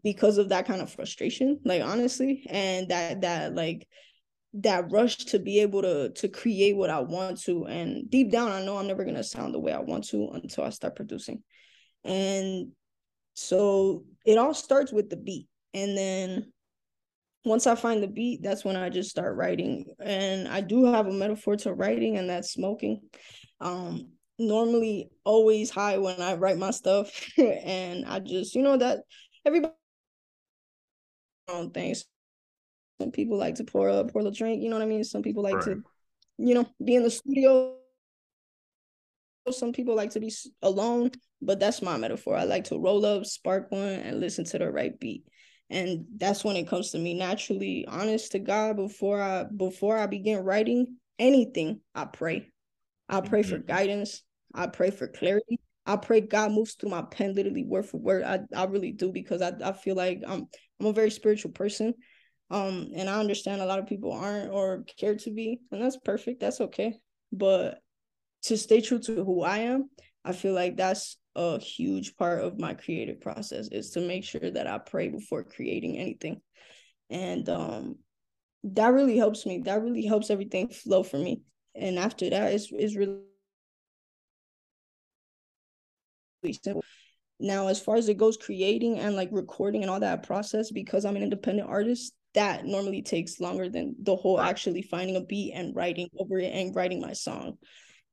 [0.04, 3.88] because of that kind of frustration, like honestly, and that that like
[4.56, 7.66] that rush to be able to to create what I want to.
[7.66, 10.64] And deep down, I know I'm never gonna sound the way I want to until
[10.64, 11.44] I start producing.
[12.04, 12.72] And
[13.34, 15.48] so it all starts with the beat.
[15.74, 16.54] And then
[17.44, 19.86] once I find the beat, that's when I just start writing.
[20.00, 23.02] And I do have a metaphor to writing, and that's smoking.
[23.60, 29.00] Um, normally always high when I write my stuff, and I just you know that
[29.46, 29.74] everybody
[31.50, 32.06] on things.
[33.00, 34.62] Some people like to pour up, pour the drink.
[34.62, 35.04] You know what I mean.
[35.04, 35.66] Some people like right.
[35.66, 35.84] to,
[36.38, 37.76] you know, be in the studio.
[39.52, 42.36] Some people like to be alone, but that's my metaphor.
[42.36, 45.26] I like to roll up, spark one, and listen to the right beat.
[45.70, 48.78] And that's when it comes to me naturally, honest to God.
[48.78, 52.50] Before I before I begin writing anything, I pray.
[53.10, 53.50] I pray mm-hmm.
[53.50, 54.24] for guidance.
[54.56, 55.60] I pray for clarity.
[55.86, 58.24] I pray God moves through my pen literally word for word.
[58.24, 60.48] I, I really do because I, I feel like I'm
[60.80, 61.94] I'm a very spiritual person.
[62.50, 65.98] Um, and I understand a lot of people aren't or care to be, and that's
[65.98, 66.40] perfect.
[66.40, 66.96] That's okay.
[67.32, 67.80] But
[68.44, 69.90] to stay true to who I am,
[70.24, 74.50] I feel like that's a huge part of my creative process is to make sure
[74.50, 76.42] that I pray before creating anything.
[77.10, 77.96] And um
[78.64, 79.62] that really helps me.
[79.66, 81.42] That really helps everything flow for me.
[81.76, 83.20] And after that, it's it's really
[86.54, 86.84] simple.
[87.40, 91.06] Now, as far as it goes, creating and like recording and all that process, because
[91.06, 95.54] I'm an independent artist, that normally takes longer than the whole actually finding a beat
[95.54, 97.58] and writing over it and writing my song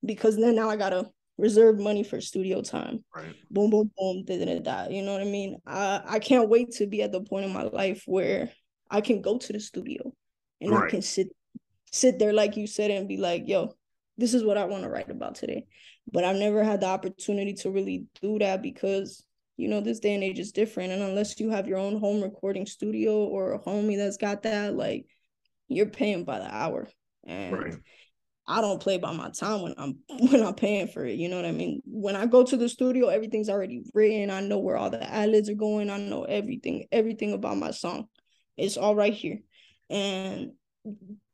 [0.04, 3.04] because then now I gotta reserve money for studio time.
[3.14, 3.34] Right.
[3.50, 5.58] Boom, boom, boom, da, da, da, You know what I mean?
[5.66, 8.50] I, I can't wait to be at the point in my life where
[8.90, 10.12] I can go to the studio
[10.60, 10.86] and right.
[10.86, 11.28] I can sit
[11.90, 13.74] sit there like you said and be like, yo,
[14.16, 15.66] this is what I want to write about today.
[16.10, 19.24] But I've never had the opportunity to really do that because
[19.56, 20.92] you know this day and age is different.
[20.92, 24.74] And unless you have your own home recording studio or a homie that's got that,
[24.74, 25.06] like
[25.68, 26.88] you're paying by the hour.
[27.24, 27.74] And right.
[28.46, 29.98] I don't play by my time when I'm
[30.30, 31.18] when I'm paying for it.
[31.18, 31.82] You know what I mean?
[31.84, 34.30] When I go to the studio, everything's already written.
[34.30, 35.90] I know where all the ad-libs are going.
[35.90, 38.08] I know everything, everything about my song.
[38.56, 39.38] It's all right here.
[39.88, 40.52] And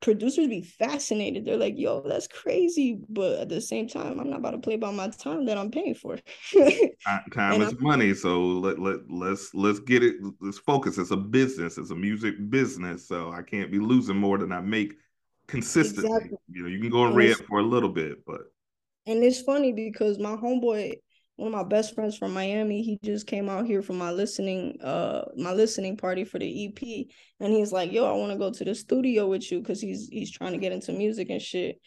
[0.01, 1.45] producers be fascinated.
[1.45, 3.01] They're like, yo, that's crazy.
[3.09, 5.71] But at the same time, I'm not about to play by my time that I'm
[5.71, 6.19] paying for.
[7.33, 8.15] time is I'm, money.
[8.15, 10.99] So let, let let's let's get it let's focus.
[10.99, 13.09] It's a business, it's a music business.
[13.09, 14.95] So I can't be losing more than I make
[15.47, 16.11] consistently.
[16.11, 16.39] Exactly.
[16.51, 18.43] You know, you can go and red for a little bit, but
[19.07, 21.01] and it's funny because my homeboy,
[21.39, 24.77] one of my best friends from Miami, he just came out here for my listening,
[24.83, 27.07] uh, my listening party for the EP,
[27.39, 30.09] and he's like, "Yo, I want to go to the studio with you," because he's
[30.09, 31.81] he's trying to get into music and shit.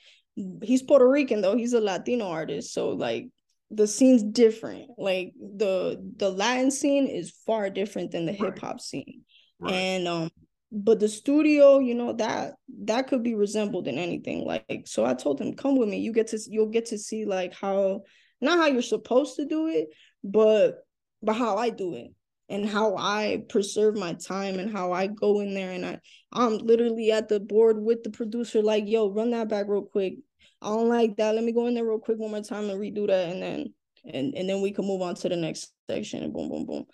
[0.63, 3.27] He's Puerto Rican though; he's a Latino artist, so like
[3.69, 4.89] the scene's different.
[4.97, 9.23] Like the the Latin scene is far different than the hip hop scene,
[9.59, 9.73] right.
[9.73, 10.31] and um,
[10.71, 12.53] but the studio you know that
[12.85, 14.45] that could be resembled in anything.
[14.45, 15.97] Like so i told him come with me.
[15.97, 18.03] You get to you'll get to see like how
[18.41, 19.89] not how you're supposed to do it
[20.23, 20.85] but
[21.21, 22.11] but how i do it
[22.49, 25.99] and how i preserve my time and how i go in there and i
[26.33, 30.15] i'm literally at the board with the producer like yo run that back real quick.
[30.61, 31.33] I don't like that.
[31.33, 33.29] Let me go in there real quick one more time and redo that.
[33.29, 33.73] And then
[34.05, 36.23] and and then we can move on to the next section.
[36.23, 36.85] And boom boom boom.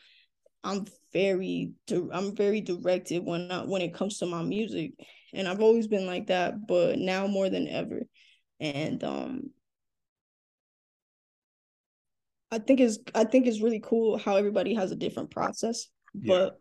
[0.64, 4.94] I'm very I'm very directed when I, when it comes to my music,
[5.34, 8.02] and I've always been like that, but now more than ever,
[8.60, 9.50] and um,
[12.52, 16.34] I think is I think it's really cool how everybody has a different process, yeah.
[16.34, 16.60] but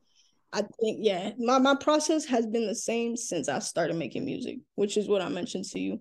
[0.53, 4.59] I think yeah, my my process has been the same since I started making music,
[4.75, 6.01] which is what I mentioned to you,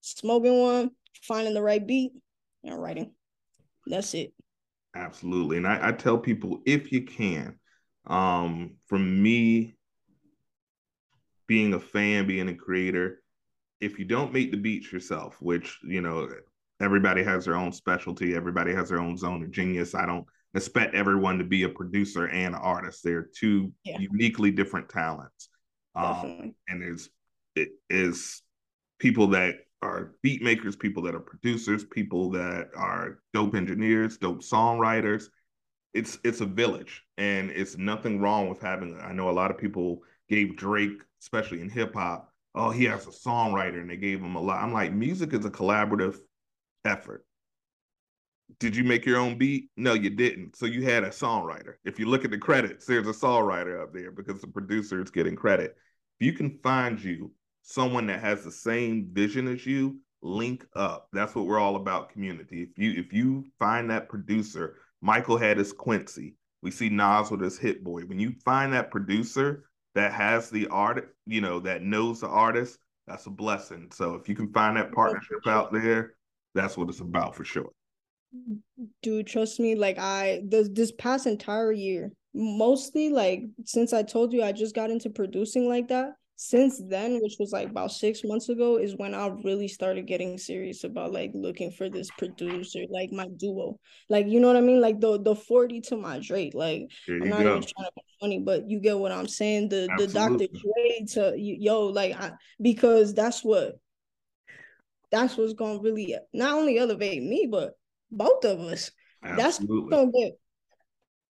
[0.00, 0.90] smoking one,
[1.22, 2.12] finding the right beat,
[2.64, 3.12] and writing.
[3.86, 4.32] That's it.
[4.94, 5.56] Absolutely.
[5.56, 7.58] And I, I tell people if you can,
[8.06, 9.74] um, from me
[11.46, 13.22] being a fan, being a creator,
[13.80, 16.28] if you don't make the beats yourself, which, you know,
[16.82, 19.94] everybody has their own specialty, everybody has their own zone of genius.
[19.94, 23.02] I don't expect everyone to be a producer and an artist.
[23.02, 23.98] They're two yeah.
[23.98, 25.48] uniquely different talents.
[25.94, 27.08] Um, and there's
[27.54, 28.42] it is
[28.98, 34.42] people that are beat makers, people that are producers, people that are dope engineers, dope
[34.42, 35.24] songwriters.
[35.94, 38.98] It's it's a village, and it's nothing wrong with having.
[39.00, 43.06] I know a lot of people gave Drake, especially in hip hop, oh he has
[43.06, 44.62] a songwriter, and they gave him a lot.
[44.62, 46.16] I'm like, music is a collaborative
[46.84, 47.24] effort.
[48.58, 49.70] Did you make your own beat?
[49.76, 50.56] No, you didn't.
[50.56, 51.74] So you had a songwriter.
[51.84, 55.10] If you look at the credits, there's a songwriter up there because the producer is
[55.10, 55.76] getting credit.
[56.20, 61.08] If you can find you someone that has the same vision as you link up
[61.12, 65.58] that's what we're all about community if you if you find that producer michael had
[65.58, 69.64] his quincy we see nas with his hit boy when you find that producer
[69.94, 74.28] that has the art you know that knows the artist that's a blessing so if
[74.28, 76.14] you can find that partnership out there
[76.54, 77.70] that's what it's about for sure
[79.02, 84.32] dude trust me like i this this past entire year mostly like since i told
[84.32, 86.12] you i just got into producing like that
[86.44, 90.36] since then, which was like about six months ago, is when I really started getting
[90.38, 93.78] serious about like looking for this producer, like my duo.
[94.08, 94.80] Like, you know what I mean?
[94.80, 96.52] Like the the 40 to my Drake.
[96.52, 97.50] Like I'm not go.
[97.56, 99.68] even trying to be funny, but you get what I'm saying.
[99.68, 100.06] The Absolutely.
[100.06, 100.46] the Dr.
[100.48, 103.76] Dre to yo, like I because that's what
[105.12, 107.74] that's what's gonna really not only elevate me, but
[108.10, 108.90] both of us.
[109.22, 109.90] Absolutely.
[109.90, 110.32] That's gonna get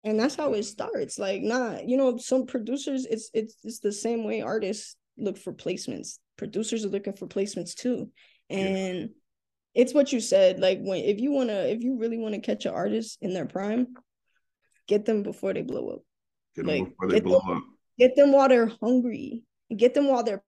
[0.03, 1.19] and that's how it starts.
[1.19, 5.51] Like not you know some producers it's it's it's the same way artists look for
[5.51, 6.19] placements.
[6.37, 8.09] Producers are looking for placements too.
[8.49, 9.05] And yeah.
[9.73, 12.41] it's what you said like when if you want to if you really want to
[12.41, 13.87] catch an artist in their prime
[14.87, 16.01] get them before they blow up.
[16.55, 17.63] Get like, them before they blow them, up.
[17.97, 19.43] get them while they're hungry.
[19.75, 20.43] Get them while they're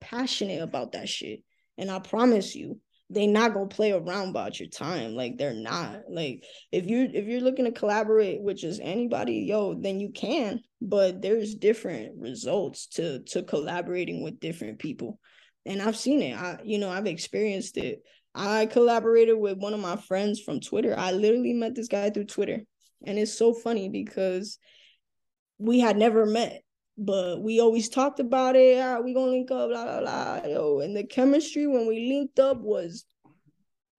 [0.00, 1.42] passionate about that shit
[1.78, 2.80] and i promise you
[3.12, 5.14] they not gonna play around about your time.
[5.14, 6.02] Like they're not.
[6.08, 10.60] Like if you if you're looking to collaborate with just anybody, yo, then you can.
[10.80, 15.18] But there's different results to to collaborating with different people.
[15.66, 16.36] And I've seen it.
[16.36, 18.02] I you know, I've experienced it.
[18.34, 20.94] I collaborated with one of my friends from Twitter.
[20.96, 22.60] I literally met this guy through Twitter.
[23.04, 24.58] And it's so funny because
[25.58, 26.62] we had never met
[27.04, 28.76] but we always talked about it.
[28.76, 30.48] Yeah, we gonna link up, blah blah blah.
[30.48, 33.04] Yo, and the chemistry when we linked up was,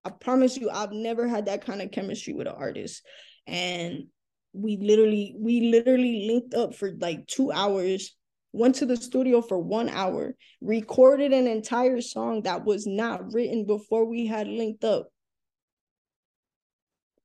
[0.05, 3.03] I promise you, I've never had that kind of chemistry with an artist,
[3.45, 4.05] and
[4.53, 8.15] we literally we literally linked up for like two hours
[8.51, 13.65] went to the studio for one hour recorded an entire song that was not written
[13.65, 15.07] before we had linked up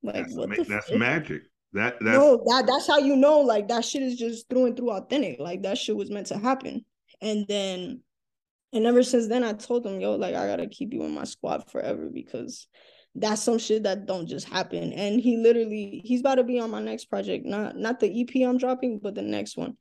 [0.03, 3.69] like that's, what ma- that's magic that that's no that that's how you know like
[3.69, 6.85] that shit is just through and through authentic like that shit was meant to happen
[7.21, 8.01] and then
[8.73, 11.25] and ever since then i told him yo like i gotta keep you in my
[11.25, 12.69] squad forever because
[13.21, 14.93] that's some shit that don't just happen.
[14.93, 18.49] And he literally he's about to be on my next project, not not the EP
[18.49, 19.77] I'm dropping, but the next one.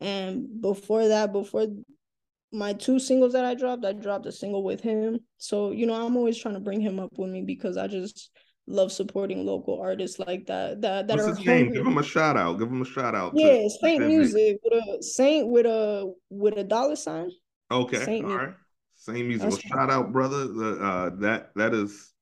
[0.00, 1.66] And before that, before
[2.52, 5.20] my two singles that I dropped, I dropped a single with him.
[5.38, 8.30] So, you know, I'm always trying to bring him up with me because I just
[8.70, 10.80] love supporting local artists like that.
[10.80, 11.72] That that What's are his name?
[11.72, 12.58] Give him a shout out.
[12.58, 13.32] Give him a shout out.
[13.34, 17.30] Yeah, Saint Music with a Saint with a with a dollar sign.
[17.70, 18.04] Okay.
[18.04, 18.54] Saint All right.
[18.94, 19.48] Saint Music.
[19.48, 20.46] Well, shout out, brother.
[20.46, 22.12] The, uh, that that is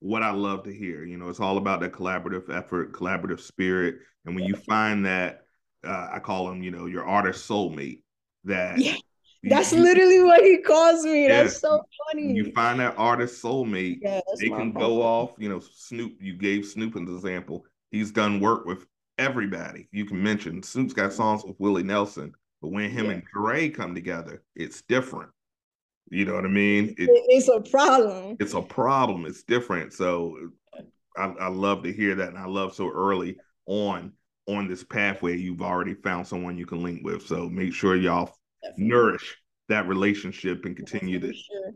[0.00, 1.04] what I love to hear.
[1.04, 3.96] You know, it's all about that collaborative effort, collaborative spirit.
[4.24, 5.42] And when you find that,
[5.84, 8.02] uh, I call them, you know, your artist soulmate.
[8.44, 8.96] That yeah,
[9.42, 11.26] that's literally what he calls me.
[11.26, 12.32] Yeah, that's so funny.
[12.32, 13.98] You find that artist soulmate.
[14.02, 15.32] Yeah, they can go off.
[15.38, 16.16] You know, Snoop.
[16.20, 17.64] You gave Snoop an example.
[17.90, 18.86] He's done work with
[19.18, 20.62] everybody you can mention.
[20.62, 23.12] Snoop's got songs with Willie Nelson, but when him yeah.
[23.12, 25.30] and Dre come together, it's different.
[26.10, 26.94] You know what I mean?
[26.98, 28.36] It, it's a problem.
[28.40, 29.26] It's a problem.
[29.26, 29.92] It's different.
[29.92, 30.36] So
[31.16, 33.36] I, I love to hear that, and I love so early
[33.66, 34.12] on
[34.46, 37.24] on this pathway you've already found someone you can link with.
[37.26, 38.88] So make sure y'all Definitely.
[38.88, 39.36] nourish
[39.68, 41.72] that relationship and continue to sure.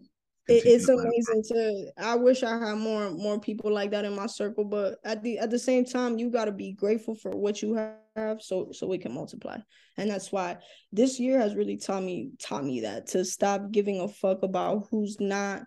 [0.47, 4.65] It's amazing to i wish i had more more people like that in my circle
[4.65, 7.73] but at the at the same time you got to be grateful for what you
[7.75, 9.59] have so so it can multiply.
[9.97, 10.59] And that's why
[10.93, 14.89] this year has really taught me taught me that to stop giving a fuck about
[14.91, 15.63] who's not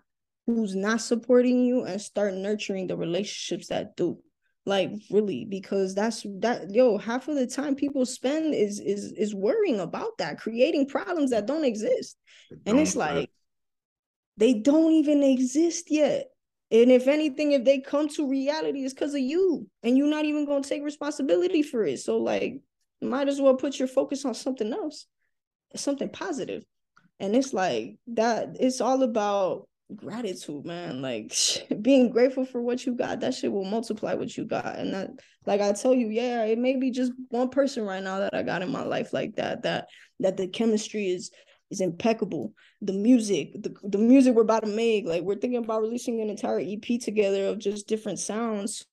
[0.46, 4.18] who's not supporting you and start nurturing the relationships that do
[4.68, 9.34] like really because that's that yo half of the time people spend is is is
[9.34, 12.16] worrying about that creating problems that don't exist
[12.66, 13.30] and it's like
[14.38, 16.30] they don't even exist yet.
[16.70, 19.66] And if anything, if they come to reality, it's because of you.
[19.82, 21.98] And you're not even gonna take responsibility for it.
[22.00, 22.60] So like
[23.02, 25.06] might as well put your focus on something else,
[25.74, 26.64] something positive.
[27.20, 31.02] And it's like that, it's all about gratitude, man.
[31.02, 31.34] Like
[31.82, 34.78] being grateful for what you got, that shit will multiply what you got.
[34.78, 35.10] And that,
[35.46, 38.42] like I tell you, yeah, it may be just one person right now that I
[38.42, 39.88] got in my life like that, that
[40.20, 41.30] that the chemistry is
[41.70, 42.52] is impeccable.
[42.80, 46.30] The music, the, the music we're about to make, like we're thinking about releasing an
[46.30, 48.86] entire EP together of just different sounds.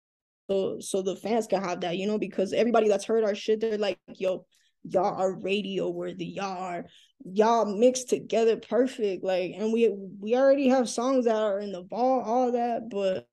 [0.50, 3.62] So so the fans can have that, you know, because everybody that's heard our shit,
[3.62, 4.46] they're like, yo,
[4.88, 6.26] y'all are radio worthy.
[6.26, 6.86] Y'all are
[7.24, 9.24] y'all mixed together perfect.
[9.24, 13.28] Like, and we we already have songs that are in the ball, all that, but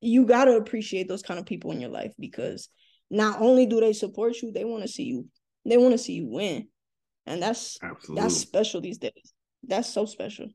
[0.00, 2.68] you gotta appreciate those kind of people in your life because
[3.10, 5.26] not only do they support you, they want to see you,
[5.64, 6.68] they want to see you win
[7.26, 8.22] and that's Absolutely.
[8.22, 9.34] that's special these days.
[9.66, 10.48] That's so special.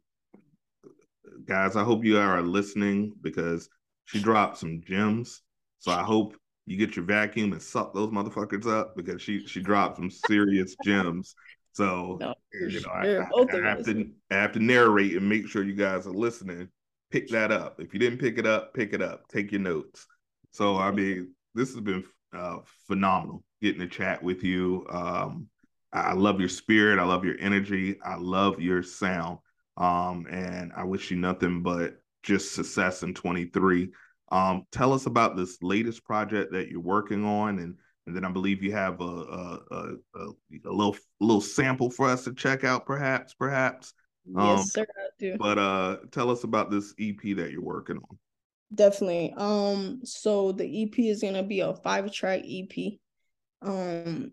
[1.45, 3.67] Guys, I hope you are listening because
[4.05, 5.41] she dropped some gems.
[5.79, 6.35] So I hope
[6.71, 10.75] you get your vacuum and suck those motherfuckers up because she she dropped some serious
[10.83, 11.35] gems.
[11.73, 15.47] So no, you know, I, I, I have to I have to narrate and make
[15.47, 16.69] sure you guys are listening.
[17.11, 17.81] Pick that up.
[17.81, 19.27] If you didn't pick it up, pick it up.
[19.27, 20.07] Take your notes.
[20.51, 24.85] So I mean, this has been uh, phenomenal getting to chat with you.
[24.89, 25.47] Um,
[25.93, 26.99] I love your spirit.
[26.99, 27.97] I love your energy.
[28.03, 29.39] I love your sound.
[29.75, 33.89] Um, and I wish you nothing but just success in 23.
[34.31, 37.75] Um, tell us about this latest project that you're working on, and
[38.07, 40.27] and then I believe you have a a, a, a,
[40.65, 43.93] a little little sample for us to check out, perhaps, perhaps.
[44.35, 44.85] Um, yes, sir.
[44.89, 45.37] I do.
[45.37, 48.17] But uh, tell us about this EP that you're working on.
[48.73, 49.33] Definitely.
[49.35, 52.93] Um, so the EP is gonna be a five track EP.
[53.61, 54.31] Um,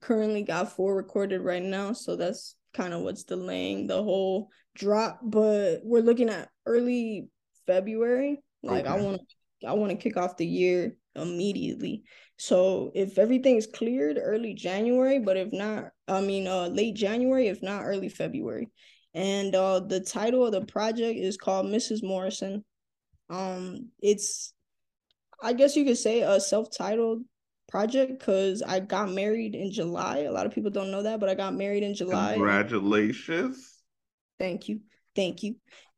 [0.00, 5.20] currently got four recorded right now, so that's kind of what's delaying the whole drop.
[5.22, 7.28] But we're looking at early
[7.66, 8.42] February.
[8.64, 8.94] Like okay.
[8.94, 9.20] I want
[9.60, 12.04] to, I want to kick off the year immediately.
[12.36, 15.18] So if everything's cleared, early January.
[15.18, 17.48] But if not, I mean, uh, late January.
[17.48, 18.70] If not, early February.
[19.14, 22.02] And uh, the title of the project is called Mrs.
[22.02, 22.64] Morrison.
[23.30, 24.52] Um, it's,
[25.40, 27.22] I guess you could say, a self-titled
[27.68, 30.18] project because I got married in July.
[30.20, 32.34] A lot of people don't know that, but I got married in July.
[32.34, 33.82] Congratulations.
[34.38, 34.80] Thank you.
[35.14, 35.56] Thank you.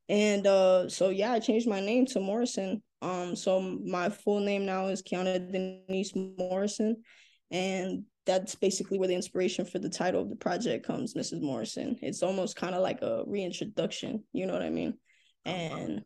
[0.08, 2.82] And uh so yeah, I changed my name to Morrison.
[3.02, 7.02] Um so my full name now is Kyanna Denice Morrison.
[7.50, 11.40] And that's basically where the inspiration for the title of the project comes, Mrs.
[11.40, 11.96] Morrison.
[12.02, 14.98] It's almost kind of like a reintroduction, you know what I mean?
[15.44, 16.02] And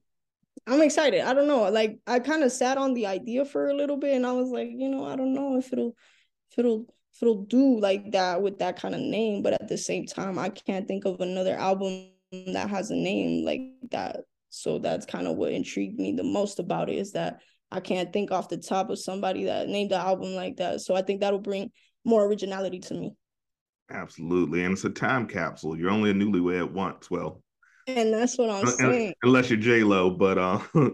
[0.67, 1.23] I'm excited.
[1.23, 1.71] I don't know.
[1.71, 4.51] Like I kind of sat on the idea for a little bit and I was
[4.51, 5.95] like, you know, I don't know if it'll
[6.51, 9.79] if it'll if it'll do like that with that kind of name, but at the
[9.79, 14.21] same time, I can't think of another album that has a name like that.
[14.51, 18.13] So that's kind of what intrigued me the most about it is that I can't
[18.13, 20.81] think off the top of somebody that named the album like that.
[20.81, 21.71] So I think that'll bring
[22.05, 23.15] more originality to me.
[23.91, 24.65] Absolutely.
[24.65, 25.77] And it's a time capsule.
[25.77, 27.11] You're only a newlywed once.
[27.11, 27.43] Well,
[27.87, 29.15] and that's what I'm saying.
[29.23, 30.61] Unless you're J Lo, but uh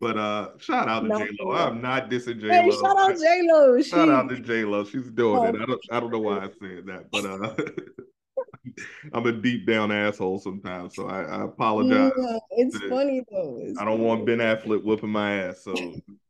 [0.00, 1.52] But uh shout out to J Lo.
[1.52, 2.52] I'm not dissing J Lo.
[2.52, 3.80] Hey, shout out J Lo.
[3.80, 4.84] Shout out to J Lo.
[4.84, 5.44] She's doing oh.
[5.44, 5.54] it.
[5.60, 7.54] I don't I don't know why I said that, but uh
[9.12, 12.12] I'm a deep down asshole sometimes, so I, I apologize.
[12.16, 13.58] Yeah, it's funny though.
[13.60, 14.08] It's I don't funny.
[14.08, 15.64] want Ben Affleck whooping my ass.
[15.64, 15.74] So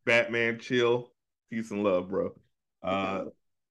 [0.07, 1.13] Batman, chill,
[1.51, 2.35] peace and love, bro.
[2.83, 3.25] Uh,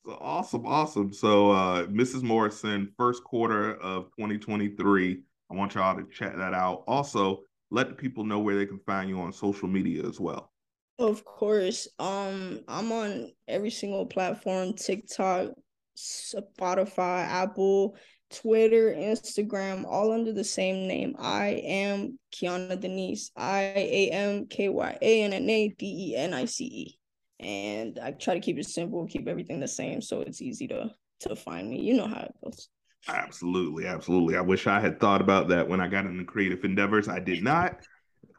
[0.05, 1.13] so awesome, awesome.
[1.13, 2.23] So uh, Mrs.
[2.23, 5.21] Morrison, first quarter of 2023.
[5.49, 6.83] I want y'all to check that out.
[6.87, 7.41] Also,
[7.71, 10.51] let the people know where they can find you on social media as well.
[10.97, 11.87] Of course.
[11.99, 15.49] Um, I'm on every single platform, TikTok,
[15.97, 17.95] Spotify, Apple,
[18.33, 21.15] Twitter, Instagram, all under the same name.
[21.19, 23.31] I am Kyanna Denice.
[23.35, 26.97] I A M K Y A N N A D E N I C E.
[27.39, 30.91] And I try to keep it simple, keep everything the same so it's easy to
[31.21, 31.81] to find me.
[31.81, 32.69] You know how it goes.
[33.07, 34.37] Absolutely, absolutely.
[34.37, 37.07] I wish I had thought about that when I got into creative endeavors.
[37.07, 37.77] I did not.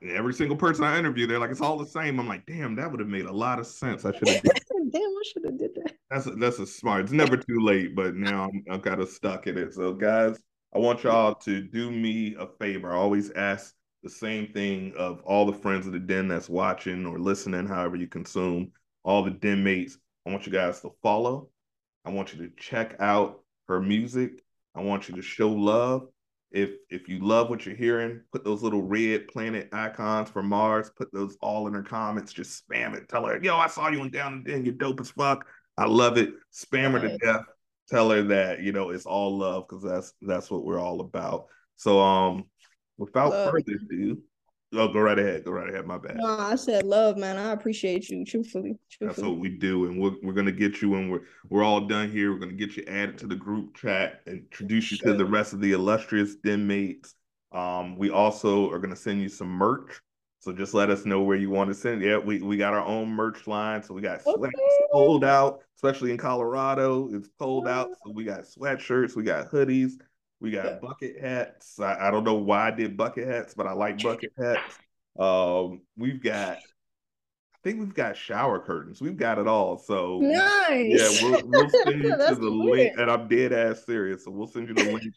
[0.09, 2.19] Every single person I interview, they're like, it's all the same.
[2.19, 4.05] I'm like, damn, that would have made a lot of sense.
[4.05, 4.43] I should have.
[4.93, 5.95] Damn, I should have did that.
[6.11, 7.05] That's a, that's a smart.
[7.05, 9.75] It's never too late, but now I'm, I'm kind of stuck in it.
[9.75, 10.39] So, guys,
[10.75, 12.93] I want y'all to do me a favor.
[12.93, 17.07] I always ask the same thing of all the friends of the den that's watching
[17.07, 18.73] or listening, however you consume,
[19.05, 19.99] all the den mates.
[20.27, 21.49] I want you guys to follow.
[22.05, 24.43] I want you to check out her music.
[24.75, 26.09] I want you to show love.
[26.53, 30.91] If if you love what you're hearing, put those little red planet icons for Mars.
[30.97, 32.33] Put those all in her comments.
[32.33, 33.09] Just spam it.
[33.09, 34.67] Tell her, yo, I saw you in Down and.
[34.67, 35.47] You're dope as fuck.
[35.77, 36.35] I love it.
[36.53, 37.45] Spam her to death.
[37.89, 41.47] Tell her that you know it's all love because that's that's what we're all about.
[41.77, 42.45] So um,
[42.99, 43.53] without love.
[43.53, 44.23] further ado,
[44.75, 45.45] Oh, go right ahead.
[45.45, 45.87] Go right ahead.
[45.87, 46.17] My bad.
[46.17, 47.37] No, I said love, man.
[47.37, 48.79] I appreciate you, truthfully.
[48.91, 49.07] truthfully.
[49.07, 52.11] That's what we do, and we're, we're gonna get you when we're we're all done
[52.11, 52.33] here.
[52.33, 55.13] We're gonna get you added to the group chat, introduce you sure.
[55.13, 57.15] to the rest of the illustrious den mates.
[57.53, 60.01] Um, we also are gonna send you some merch.
[60.43, 62.03] So just let us know where you want to send.
[62.03, 63.81] Yeah, we, we got our own merch line.
[63.81, 64.51] So we got okay.
[64.91, 67.09] cold out, especially in Colorado.
[67.13, 67.91] It's cold out.
[68.05, 69.93] So we got sweatshirts, we got hoodies,
[70.43, 70.79] we got yeah.
[70.83, 71.79] bucket hats.
[71.79, 74.77] I, I, don't know why I did bucket hats, but I like bucket hats.
[75.17, 79.01] Um, we've got, I think we've got shower curtains.
[79.01, 79.79] We've got it all.
[79.79, 81.23] So nice.
[81.23, 84.25] Yeah, we'll, we'll send you to the link, and I'm dead ass serious.
[84.25, 85.05] So we'll send you the link.
[85.05, 85.13] if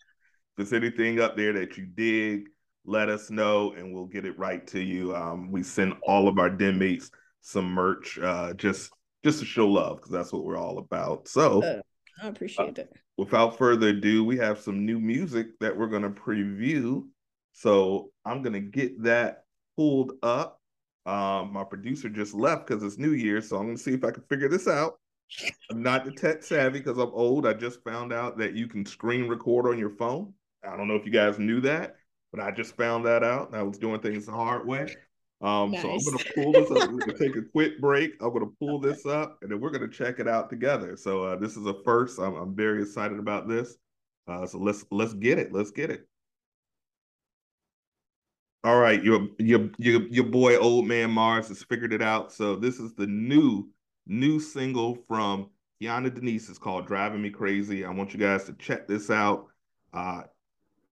[0.58, 2.50] there's anything up there that you dig,
[2.86, 5.16] let us know, and we'll get it right to you.
[5.16, 7.10] Um, we send all of our den mates
[7.42, 8.92] some merch, uh, just
[9.24, 11.28] just to show love because that's what we're all about.
[11.28, 11.64] So.
[11.64, 11.82] Uh,
[12.22, 16.04] I appreciate uh, it without further ado, we have some new music that we're going
[16.04, 17.04] to preview.
[17.54, 19.44] So I'm going to get that
[19.78, 20.60] pulled up.
[21.06, 24.04] Um, my producer just left because it's New Year, so I'm going to see if
[24.04, 25.00] I can figure this out.
[25.72, 27.48] I'm not the tech savvy because I'm old.
[27.48, 30.34] I just found out that you can screen record on your phone.
[30.64, 31.96] I don't know if you guys knew that,
[32.32, 33.54] but I just found that out.
[33.54, 34.96] I was doing things the hard way.
[35.42, 35.82] Um, nice.
[35.82, 36.92] So I'm going to pull this up.
[36.92, 38.14] We're going to take a quick break.
[38.22, 40.96] I'm going to pull this up, and then we're going to check it out together.
[40.96, 42.20] So uh, this is a first.
[42.20, 43.78] I'm, I'm very excited about this.
[44.28, 45.54] Uh, so let's let's get it.
[45.54, 46.08] Let's get it.
[48.64, 52.34] All right, your your your your boy Old Man Mars has figured it out.
[52.34, 53.70] So this is the new
[54.08, 56.50] new single from Kyanna Denice.
[56.50, 59.48] It's called "Driving Me Crazy." I want you guys to check this out.
[59.94, 60.24] Uh,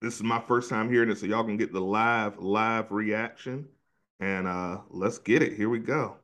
[0.02, 3.68] this is my first time hearing it, so y'all can get the live live reaction.
[4.24, 5.52] And uh, let's get it.
[5.52, 6.16] Here we go.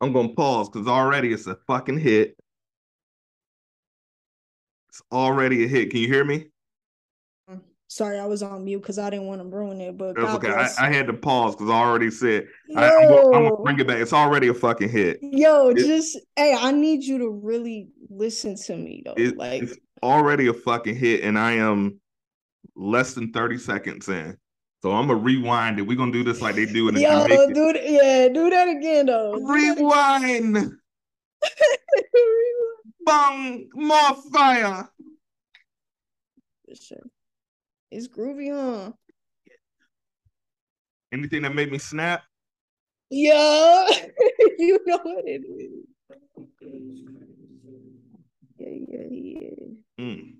[0.00, 2.36] I'm gonna pause because already it's a fucking hit.
[5.00, 5.90] It's already a hit.
[5.90, 6.46] Can you hear me?
[7.88, 9.98] Sorry, I was on mute because I didn't want to ruin it.
[9.98, 10.52] But That's okay.
[10.52, 12.46] I, I, had to pause because I already said
[12.76, 13.98] I, am gonna bring it back.
[13.98, 15.18] It's already a fucking hit.
[15.22, 19.14] Yo, it, just hey, I need you to really listen to me though.
[19.16, 21.98] It, like it's already a fucking hit, and I am
[22.76, 24.36] less than 30 seconds in.
[24.82, 25.82] So I'm gonna rewind it.
[25.82, 28.68] We're gonna do this like they do in the Yo, do th- yeah, do that
[28.68, 29.32] again though.
[29.32, 30.74] Rewind.
[33.10, 34.88] Bang, more fire.
[36.80, 36.98] Sure.
[37.90, 38.92] It's groovy, huh?
[41.12, 42.22] Anything that made me snap?
[43.10, 43.88] Yeah,
[44.60, 45.86] you know what it is.
[48.58, 50.04] Yeah, yeah, yeah.
[50.04, 50.34] Mm.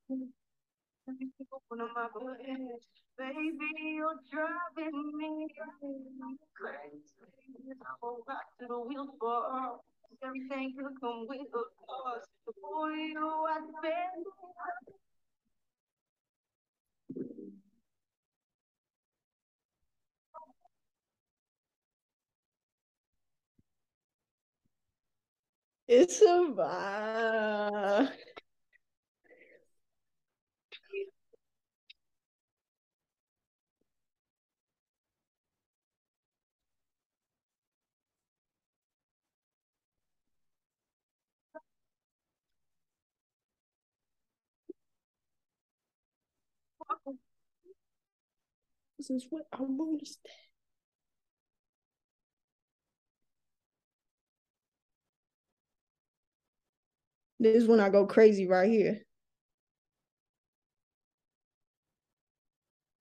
[0.08, 0.18] you're
[4.30, 5.48] driving me
[6.54, 7.74] crazy.
[8.00, 9.78] Hold back to the wheels for
[10.24, 12.28] everything could come with a cost.
[12.60, 14.24] For you, I spend.
[25.88, 28.35] It's a vibe.
[48.98, 50.30] This is what I want to stay.
[57.38, 59.02] This is when I go crazy right here.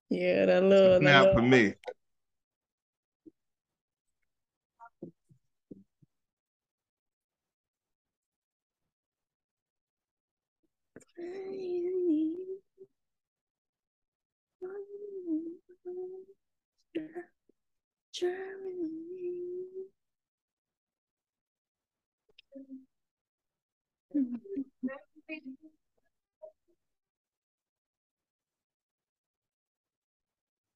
[0.09, 0.99] Yeah, that little.
[0.99, 1.73] Now for me.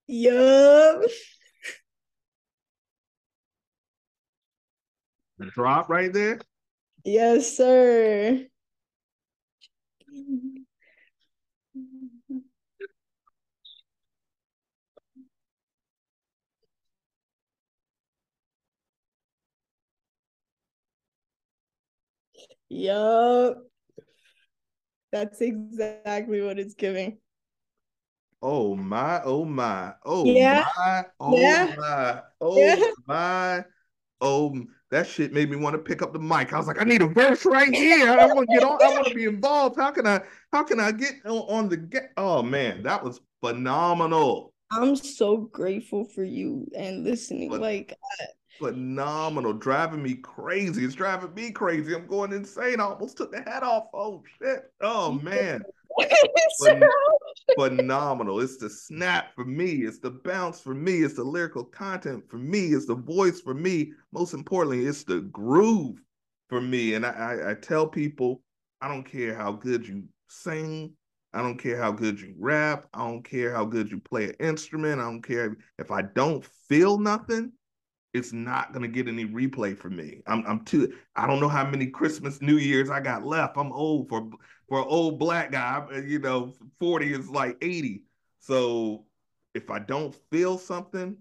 [0.08, 1.04] Yup.
[5.38, 6.40] The drop right there.
[7.06, 8.48] Yes, sir.
[22.70, 23.58] Yup.
[25.12, 27.18] That's exactly what it's giving.
[28.42, 30.66] Oh my, oh my, oh yeah.
[30.78, 31.76] my, oh yeah.
[31.78, 32.92] my, oh yeah.
[33.06, 33.66] my,
[34.22, 34.56] oh
[34.92, 36.54] that shit made me want to pick up the mic.
[36.54, 38.10] I was like, I need a verse right here.
[38.10, 39.76] I want to get on, I want to be involved.
[39.76, 40.22] How can I
[40.54, 42.12] how can I get on, the get?
[42.18, 44.54] Oh man, that was phenomenal.
[44.72, 47.50] I'm so grateful for you and listening.
[47.50, 47.98] But, like
[48.60, 50.84] phenomenal, driving me crazy.
[50.84, 51.96] It's driving me crazy.
[51.96, 52.80] I'm going insane.
[52.80, 53.86] I almost took the head off.
[53.94, 54.72] Oh shit.
[54.82, 55.64] Oh man.
[56.62, 56.88] Phen-
[57.58, 58.40] phenomenal.
[58.40, 59.84] It's the snap for me.
[59.84, 61.02] It's the bounce for me.
[61.02, 62.68] It's the lyrical content for me.
[62.68, 63.94] It's the voice for me.
[64.12, 65.98] Most importantly, it's the groove
[66.50, 66.94] for me.
[66.94, 68.42] And I, I, I tell people,
[68.82, 70.94] I don't care how good you sing.
[71.34, 72.88] I don't care how good you rap.
[72.94, 75.00] I don't care how good you play an instrument.
[75.00, 77.52] I don't care if I don't feel nothing
[78.14, 80.22] it's not gonna get any replay for me.
[80.28, 83.58] I'm I'm too I don't know how many Christmas, New Year's I got left.
[83.58, 84.30] I'm old for
[84.68, 85.86] for an old black guy.
[86.06, 88.04] You know, 40 is like 80.
[88.40, 89.06] So
[89.54, 91.18] if I don't feel something,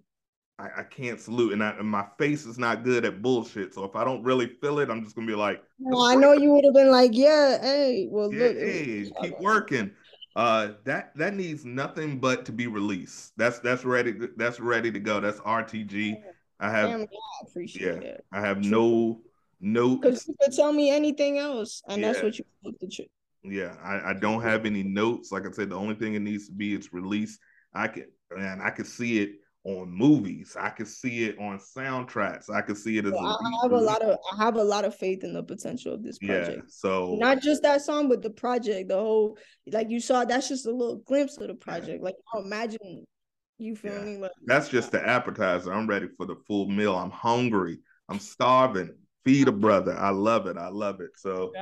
[0.59, 1.53] I, I can't salute.
[1.53, 3.75] And, I, and my face is not good at bullshit.
[3.75, 6.33] So if I don't really feel it, I'm just gonna be like, well, I know
[6.33, 9.91] you would have been like, yeah, hey, well, yeah, look, hey, keep working.
[10.37, 13.33] Uh, that that needs nothing but to be released.
[13.37, 14.15] That's that's ready.
[14.37, 15.21] That's ready to go.
[15.21, 16.17] That's RTG.
[16.61, 17.01] I have.
[17.01, 17.07] I
[17.43, 18.25] appreciate yeah, it.
[18.33, 19.21] I have no
[19.61, 19.97] no.
[19.97, 22.09] Because you could tell me anything else, and yeah.
[22.09, 23.09] that's what you put the truth.
[23.45, 25.33] Yeah, I, I don't have any notes.
[25.33, 27.41] Like I said, the only thing it needs to be is released.
[27.75, 28.07] I can
[28.37, 29.31] and I can see it
[29.65, 30.57] on movies.
[30.59, 32.51] I can see it on soundtracks.
[32.51, 33.13] I can see it as.
[33.13, 35.95] Well, I have a lot of I have a lot of faith in the potential
[35.95, 36.51] of this project.
[36.57, 39.39] Yeah, so not just that song, but the project, the whole
[39.71, 40.25] like you saw.
[40.25, 42.03] That's just a little glimpse of the project.
[42.03, 43.07] Like you imagine
[43.59, 44.17] You feel me?
[44.17, 45.73] Like, That's just the appetizer.
[45.73, 46.97] I'm ready for the full meal.
[46.97, 47.79] I'm hungry.
[48.09, 48.95] I'm starving.
[49.25, 49.97] Feed a brother.
[49.97, 50.57] I love it.
[50.57, 51.11] I love it.
[51.17, 51.53] So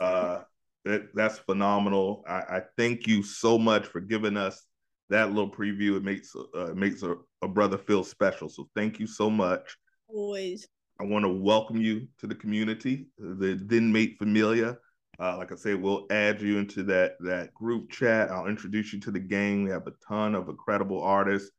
[0.00, 0.42] uh
[0.86, 2.24] that, that's phenomenal.
[2.26, 4.64] I, I thank you so much for giving us
[5.10, 5.96] that little preview.
[5.96, 8.48] It makes uh, makes a, a brother feel special.
[8.48, 9.76] So thank you so much.
[10.08, 10.68] Always.
[10.98, 14.78] I want to welcome you to the community, the Den Mate Familia.
[15.20, 18.30] Uh, like I say, we'll add you into that that group chat.
[18.30, 19.64] I'll introduce you to the gang.
[19.64, 21.50] We have a ton of incredible artists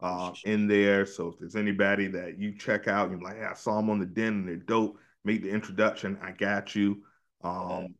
[0.00, 1.04] uh, in there.
[1.04, 3.98] So if there's anybody that you check out, you're like, hey, I saw them on
[3.98, 4.98] the Den and they're dope.
[5.24, 6.18] Make the introduction.
[6.22, 7.02] I got you.
[7.44, 7.94] Um,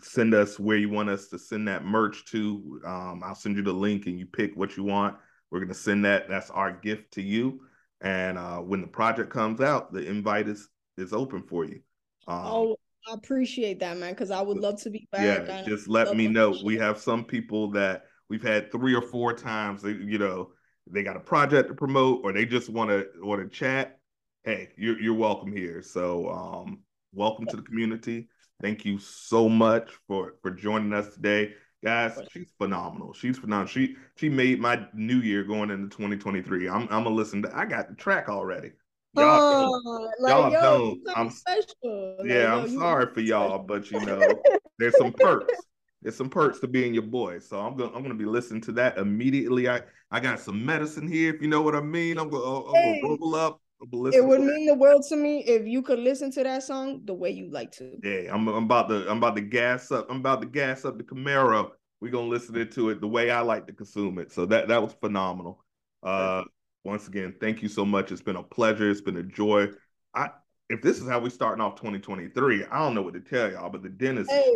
[0.00, 2.80] send us where you want us to send that merch to.
[2.86, 5.16] Um, I'll send you the link and you pick what you want.
[5.50, 6.30] We're gonna send that.
[6.30, 7.60] That's our gift to you.
[8.00, 11.80] And uh, when the project comes out, the invite is is open for you.
[12.26, 12.76] Um, oh,
[13.08, 15.46] I appreciate that, man, because I would love to be back.
[15.48, 16.56] Yeah, just let me know.
[16.64, 19.82] We have some people that we've had three or four times.
[19.82, 20.50] You know,
[20.90, 23.98] they got a project to promote, or they just want to want to chat.
[24.44, 25.82] Hey, you're you're welcome here.
[25.82, 26.80] So, um,
[27.12, 28.28] welcome to the community.
[28.60, 32.20] Thank you so much for for joining us today, guys.
[32.30, 33.12] She's phenomenal.
[33.12, 33.66] She's phenomenal.
[33.66, 36.68] She she made my new year going into 2023.
[36.68, 37.56] I'm I'm gonna listen to.
[37.56, 38.72] I got the track already.
[39.14, 41.00] Y'all, like, y'all yo, don't.
[41.16, 42.16] I'm special.
[42.24, 44.42] Yeah, like, I'm yo, sorry for y'all, but you know,
[44.78, 45.66] there's some perks.
[46.02, 47.38] There's some perks to being your boy.
[47.38, 49.68] So I'm gonna I'm gonna be listening to that immediately.
[49.68, 52.18] I I got some medicine here, if you know what I mean.
[52.18, 53.60] I'm gonna, I'm gonna roll up
[53.90, 57.14] it would mean the world to me if you could listen to that song the
[57.14, 57.98] way you like to.
[58.02, 60.06] Yeah, I'm, I'm about to I'm about to gas up.
[60.08, 61.70] I'm about to gas up the Camaro.
[62.00, 64.30] We're gonna listen to it the way I like to consume it.
[64.32, 65.64] So that that was phenomenal.
[66.02, 66.44] Uh
[66.84, 68.10] once again, thank you so much.
[68.10, 68.90] It's been a pleasure.
[68.90, 69.68] It's been a joy.
[70.14, 70.30] I
[70.68, 73.68] if this is how we starting off 2023, I don't know what to tell y'all,
[73.68, 74.54] but the dentist hey,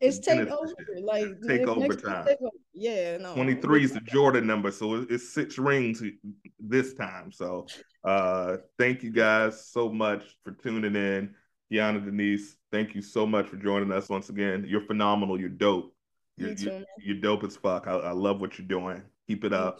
[0.00, 0.74] it's take over.
[1.02, 2.26] Like take over time.
[2.26, 2.50] Take over.
[2.72, 3.34] Yeah, no.
[3.34, 6.02] 23 is the Jordan number, so it's six rings
[6.58, 7.32] this time.
[7.32, 7.66] So
[8.04, 11.34] uh thank you guys so much for tuning in.
[11.70, 14.64] Kyanna Denice, thank you so much for joining us once again.
[14.66, 15.38] You're phenomenal.
[15.38, 15.94] You're dope.
[16.36, 17.86] You're, you're, you're, dope as fuck.
[17.86, 19.02] I, I, love what you're doing.
[19.28, 19.78] Keep it up.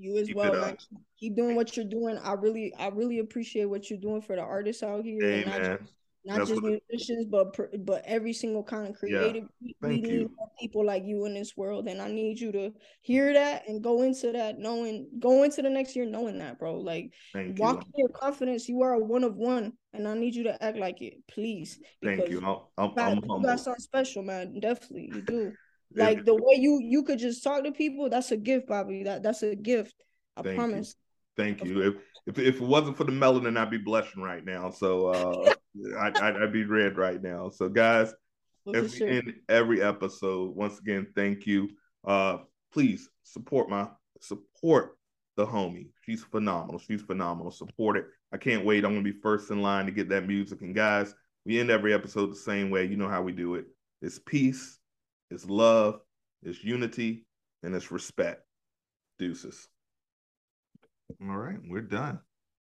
[0.00, 0.76] You as Keep well, man.
[1.18, 2.18] Keep doing what you're doing.
[2.18, 5.22] I really, I really appreciate what you're doing for the artists out here.
[5.22, 5.78] Amen
[6.24, 9.44] not That's just musicians, but but every single kind of creative.
[9.60, 9.88] Yeah.
[9.88, 10.28] we need
[10.60, 14.02] people like you in this world, and I need you to hear that and go
[14.02, 16.74] into that knowing, go into the next year knowing that, bro.
[16.76, 17.80] Like Thank walk you.
[17.80, 18.68] in your confidence.
[18.68, 21.80] You are a one of one, and I need you to act like it, please.
[22.02, 22.38] Thank you.
[22.76, 24.60] I'm, I'm, you got, got something special, man.
[24.60, 25.52] Definitely, you do.
[25.94, 29.04] Like the way you you could just talk to people, that's a gift, Bobby.
[29.04, 29.94] That that's a gift.
[30.36, 30.94] I Thank promise.
[31.36, 31.44] You.
[31.44, 31.80] Thank you.
[31.80, 31.94] If,
[32.26, 34.70] if, if it wasn't for the melanin, I'd be blushing right now.
[34.70, 35.54] So uh,
[35.98, 37.48] I, I'd, be red right now.
[37.48, 38.12] So guys,
[38.64, 41.70] well, as we end every episode, once again, thank you.
[42.04, 42.38] Uh,
[42.72, 43.88] please support my
[44.20, 44.96] support
[45.36, 45.88] the homie.
[46.04, 46.78] She's phenomenal.
[46.78, 47.50] She's phenomenal.
[47.50, 48.06] Support it.
[48.32, 48.84] I can't wait.
[48.84, 50.60] I'm gonna be first in line to get that music.
[50.60, 51.14] And guys,
[51.44, 52.84] we end every episode the same way.
[52.84, 53.66] You know how we do it.
[54.02, 54.78] It's peace,
[55.30, 56.00] it's love,
[56.42, 57.26] it's unity,
[57.62, 58.42] and it's respect.
[59.18, 59.68] Deuces.
[61.20, 62.20] All right, we're done.